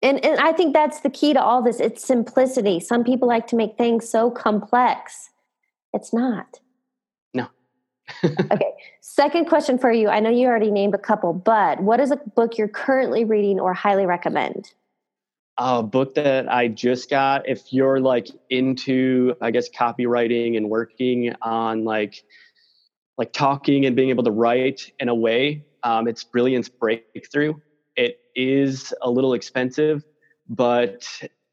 And, 0.00 0.24
and 0.24 0.40
I 0.40 0.52
think 0.52 0.72
that's 0.72 1.00
the 1.00 1.10
key 1.10 1.34
to 1.34 1.42
all 1.42 1.60
this. 1.60 1.80
It's 1.80 2.02
simplicity. 2.02 2.80
Some 2.80 3.04
people 3.04 3.28
like 3.28 3.46
to 3.48 3.56
make 3.56 3.76
things 3.76 4.08
so 4.08 4.30
complex. 4.30 5.28
It's 5.92 6.14
not. 6.14 6.60
No. 7.34 7.48
okay. 8.24 8.72
Second 9.02 9.44
question 9.44 9.76
for 9.76 9.92
you. 9.92 10.08
I 10.08 10.18
know 10.18 10.30
you 10.30 10.46
already 10.46 10.70
named 10.70 10.94
a 10.94 10.98
couple, 10.98 11.34
but 11.34 11.82
what 11.82 12.00
is 12.00 12.10
a 12.10 12.16
book 12.16 12.56
you're 12.56 12.66
currently 12.66 13.26
reading 13.26 13.60
or 13.60 13.74
highly 13.74 14.06
recommend? 14.06 14.72
A 15.58 15.82
book 15.82 16.14
that 16.14 16.50
I 16.50 16.68
just 16.68 17.10
got. 17.10 17.46
If 17.46 17.70
you're 17.70 18.00
like 18.00 18.28
into, 18.48 19.34
I 19.42 19.50
guess, 19.50 19.68
copywriting 19.68 20.56
and 20.56 20.70
working 20.70 21.34
on 21.42 21.84
like 21.84 22.24
like 23.18 23.32
talking 23.32 23.86
and 23.86 23.94
being 23.94 24.10
able 24.10 24.24
to 24.24 24.30
write 24.30 24.92
in 25.00 25.08
a 25.08 25.14
way. 25.14 25.64
Um, 25.82 26.08
it's 26.08 26.24
Brilliance 26.24 26.68
Breakthrough. 26.68 27.54
It 27.96 28.18
is 28.34 28.92
a 29.02 29.10
little 29.10 29.34
expensive, 29.34 30.04
but 30.48 31.06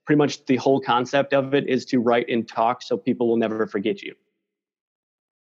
pretty 0.06 0.18
much 0.18 0.46
the 0.46 0.56
whole 0.58 0.82
concept 0.82 1.34
of 1.34 1.54
it 1.54 1.68
is 1.68 1.86
to 1.86 2.00
write 2.00 2.28
and 2.30 2.48
talk 2.48 2.82
so 2.82 2.98
people 2.98 3.28
will 3.28 3.38
never 3.38 3.68
forget 3.68 4.02
you. 4.02 4.16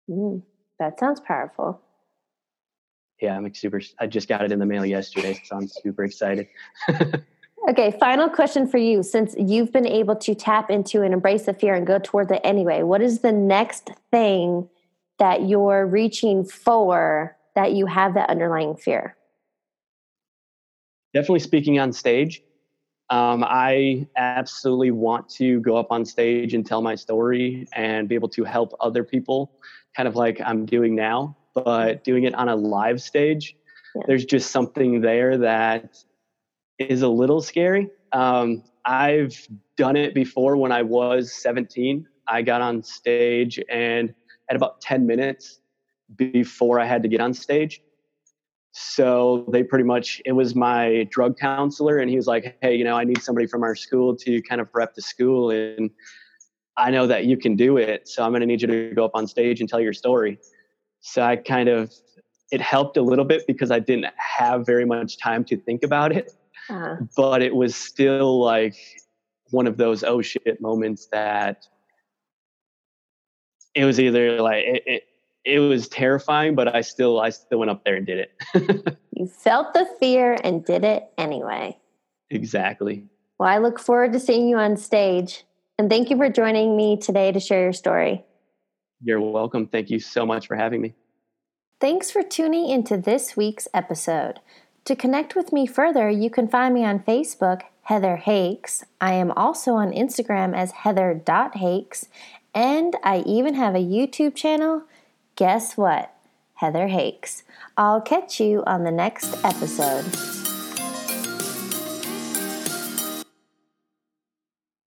Mm, 0.10 0.42
that 0.80 1.00
sounds 1.00 1.22
powerful. 1.22 1.82
Yeah, 3.22 3.38
I'm 3.38 3.54
super. 3.54 3.82
I 4.00 4.08
just 4.08 4.28
got 4.28 4.44
it 4.44 4.52
in 4.52 4.60
the 4.60 4.66
mail 4.66 4.86
yesterday, 4.86 5.40
so 5.46 5.56
I'm 5.56 5.68
super 5.68 6.04
excited. 6.04 6.48
Okay, 7.70 7.92
final 8.00 8.28
question 8.28 8.68
for 8.68 8.80
you. 8.80 9.04
Since 9.04 9.36
you've 9.38 9.72
been 9.72 9.86
able 9.86 10.16
to 10.16 10.34
tap 10.34 10.72
into 10.72 11.04
and 11.04 11.14
embrace 11.14 11.44
the 11.44 11.54
fear 11.54 11.76
and 11.76 11.86
go 11.86 12.00
towards 12.00 12.32
it 12.32 12.42
anyway, 12.44 12.82
what 12.82 13.02
is 13.04 13.20
the 13.20 13.32
next 13.32 13.92
thing 14.10 14.68
that 15.22 15.48
you're 15.48 15.86
reaching 15.86 16.44
for 16.44 17.38
that 17.54 17.74
you 17.74 17.86
have 17.86 18.16
that 18.16 18.28
underlying 18.32 18.76
fear? 18.76 19.16
Definitely 21.14 21.42
speaking 21.42 21.78
on 21.78 21.94
stage. 21.94 22.42
Um, 23.12 23.44
I 23.48 24.08
absolutely 24.16 24.90
want 24.90 25.30
to 25.36 25.60
go 25.60 25.78
up 25.78 25.92
on 25.92 26.06
stage 26.06 26.56
and 26.56 26.66
tell 26.66 26.82
my 26.82 26.96
story 26.96 27.68
and 27.74 28.10
be 28.10 28.16
able 28.16 28.30
to 28.30 28.44
help 28.44 28.74
other 28.80 29.04
people, 29.04 29.52
kind 29.96 30.08
of 30.08 30.16
like 30.16 30.42
I'm 30.44 30.66
doing 30.66 30.96
now, 30.96 31.38
but 31.54 32.04
doing 32.04 32.24
it 32.24 32.34
on 32.34 32.50
a 32.50 32.56
live 32.56 33.00
stage. 33.00 33.56
Yeah. 33.94 34.02
There's 34.08 34.26
just 34.26 34.50
something 34.50 35.02
there 35.02 35.38
that 35.38 36.04
is 36.80 37.04
a 37.04 37.08
little 37.08 37.42
scary. 37.42 37.92
Um, 38.12 38.64
I've 38.86 39.48
done 39.78 39.98
it 39.98 40.16
before 40.16 40.58
when 40.58 40.72
I 40.72 40.82
was 40.82 41.32
17. 41.32 42.08
I 42.28 42.42
got 42.42 42.62
on 42.62 42.82
stage 42.82 43.60
and 43.70 44.16
at 44.52 44.56
about 44.56 44.82
10 44.82 45.08
minutes 45.08 45.60
before 46.16 46.80
I 46.80 46.86
had 46.86 47.02
to 47.04 47.10
get 47.10 47.22
on 47.22 47.34
stage. 47.34 47.82
So 48.74 49.46
they 49.52 49.64
pretty 49.64 49.86
much, 49.86 50.22
it 50.26 50.34
was 50.34 50.56
my 50.56 51.08
drug 51.10 51.38
counselor, 51.38 51.98
and 51.98 52.10
he 52.10 52.16
was 52.16 52.28
like, 52.28 52.58
Hey, 52.62 52.76
you 52.76 52.84
know, 52.84 52.96
I 52.96 53.06
need 53.06 53.24
somebody 53.24 53.48
from 53.48 53.64
our 53.64 53.76
school 53.76 54.16
to 54.18 54.42
kind 54.44 54.62
of 54.62 54.68
rep 54.74 54.94
the 54.94 55.02
school. 55.02 55.50
And 55.50 55.90
I 56.78 56.92
know 56.92 57.08
that 57.08 57.26
you 57.26 57.38
can 57.38 57.56
do 57.56 57.78
it. 57.78 58.08
So 58.08 58.24
I'm 58.24 58.32
going 58.32 58.42
to 58.42 58.46
need 58.46 58.62
you 58.62 58.68
to 58.68 58.94
go 58.94 59.06
up 59.06 59.12
on 59.14 59.26
stage 59.26 59.60
and 59.62 59.70
tell 59.70 59.82
your 59.82 59.94
story. 59.94 60.38
So 61.00 61.24
I 61.24 61.38
kind 61.38 61.70
of, 61.70 61.92
it 62.52 62.62
helped 62.62 62.98
a 62.98 63.02
little 63.02 63.26
bit 63.26 63.48
because 63.48 63.72
I 63.72 63.80
didn't 63.80 64.08
have 64.18 64.66
very 64.66 64.86
much 64.86 65.18
time 65.18 65.44
to 65.46 65.58
think 65.58 65.84
about 65.84 66.12
it 66.12 66.34
uh-huh. 66.70 66.98
but 67.16 67.42
it 67.42 67.56
was 67.56 67.76
still 67.76 68.40
like 68.40 68.76
one 69.50 69.68
of 69.68 69.78
those 69.78 70.04
oh 70.04 70.22
shit 70.22 70.62
moments 70.62 71.08
that 71.12 71.66
it 73.76 73.86
was 73.86 74.00
either 74.00 74.42
like 74.42 74.64
it, 74.66 74.84
it, 74.86 75.04
it 75.44 75.60
was 75.60 75.88
terrifying 75.88 76.56
but 76.56 76.74
i 76.76 76.82
still 76.82 77.20
i 77.20 77.30
still 77.30 77.60
went 77.60 77.72
up 77.72 77.84
there 77.84 77.96
and 77.96 78.06
did 78.06 78.20
it. 78.20 78.98
You 79.14 79.28
felt 79.28 79.76
the 79.76 79.86
fear 80.00 80.36
and 80.44 80.66
did 80.66 80.84
it 80.84 81.12
anyway. 81.16 81.78
Exactly. 82.32 83.06
Well 83.38 83.50
i 83.50 83.58
look 83.58 83.80
forward 83.80 84.14
to 84.14 84.20
seeing 84.20 84.48
you 84.48 84.58
on 84.58 84.78
stage 84.78 85.46
and 85.78 85.90
thank 85.90 86.10
you 86.10 86.18
for 86.18 86.30
joining 86.30 86.76
me 86.76 86.98
today 86.98 87.32
to 87.32 87.40
share 87.40 87.64
your 87.64 87.74
story. 87.74 88.24
You're 89.04 89.20
welcome. 89.20 89.68
Thank 89.68 89.90
you 89.90 90.00
so 90.00 90.26
much 90.26 90.48
for 90.48 90.56
having 90.56 90.82
me. 90.82 90.94
Thanks 91.80 92.12
for 92.12 92.22
tuning 92.22 92.70
into 92.70 92.98
this 92.98 93.36
week's 93.36 93.68
episode. 93.74 94.40
To 94.86 94.96
connect 94.96 95.36
with 95.36 95.52
me 95.52 95.66
further, 95.66 96.10
you 96.10 96.30
can 96.30 96.48
find 96.48 96.74
me 96.74 96.86
on 96.86 97.00
Facebook, 97.00 97.62
Heather 97.84 98.18
Hakes. 98.18 98.84
I 99.00 99.14
am 99.14 99.32
also 99.32 99.74
on 99.74 99.92
Instagram 99.92 100.56
as 100.56 100.72
heather.hakes, 100.72 102.08
and 102.54 102.96
I 103.04 103.24
even 103.26 103.56
have 103.56 103.76
a 103.76 103.80
YouTube 103.80 104.36
channel. 104.36 104.84
Guess 105.36 105.78
what? 105.78 106.14
Heather 106.56 106.88
Hakes. 106.88 107.44
I'll 107.78 108.02
catch 108.02 108.40
you 108.40 108.64
on 108.68 108.84
the 108.84 108.92
next 108.92 109.44
episode. 109.44 110.41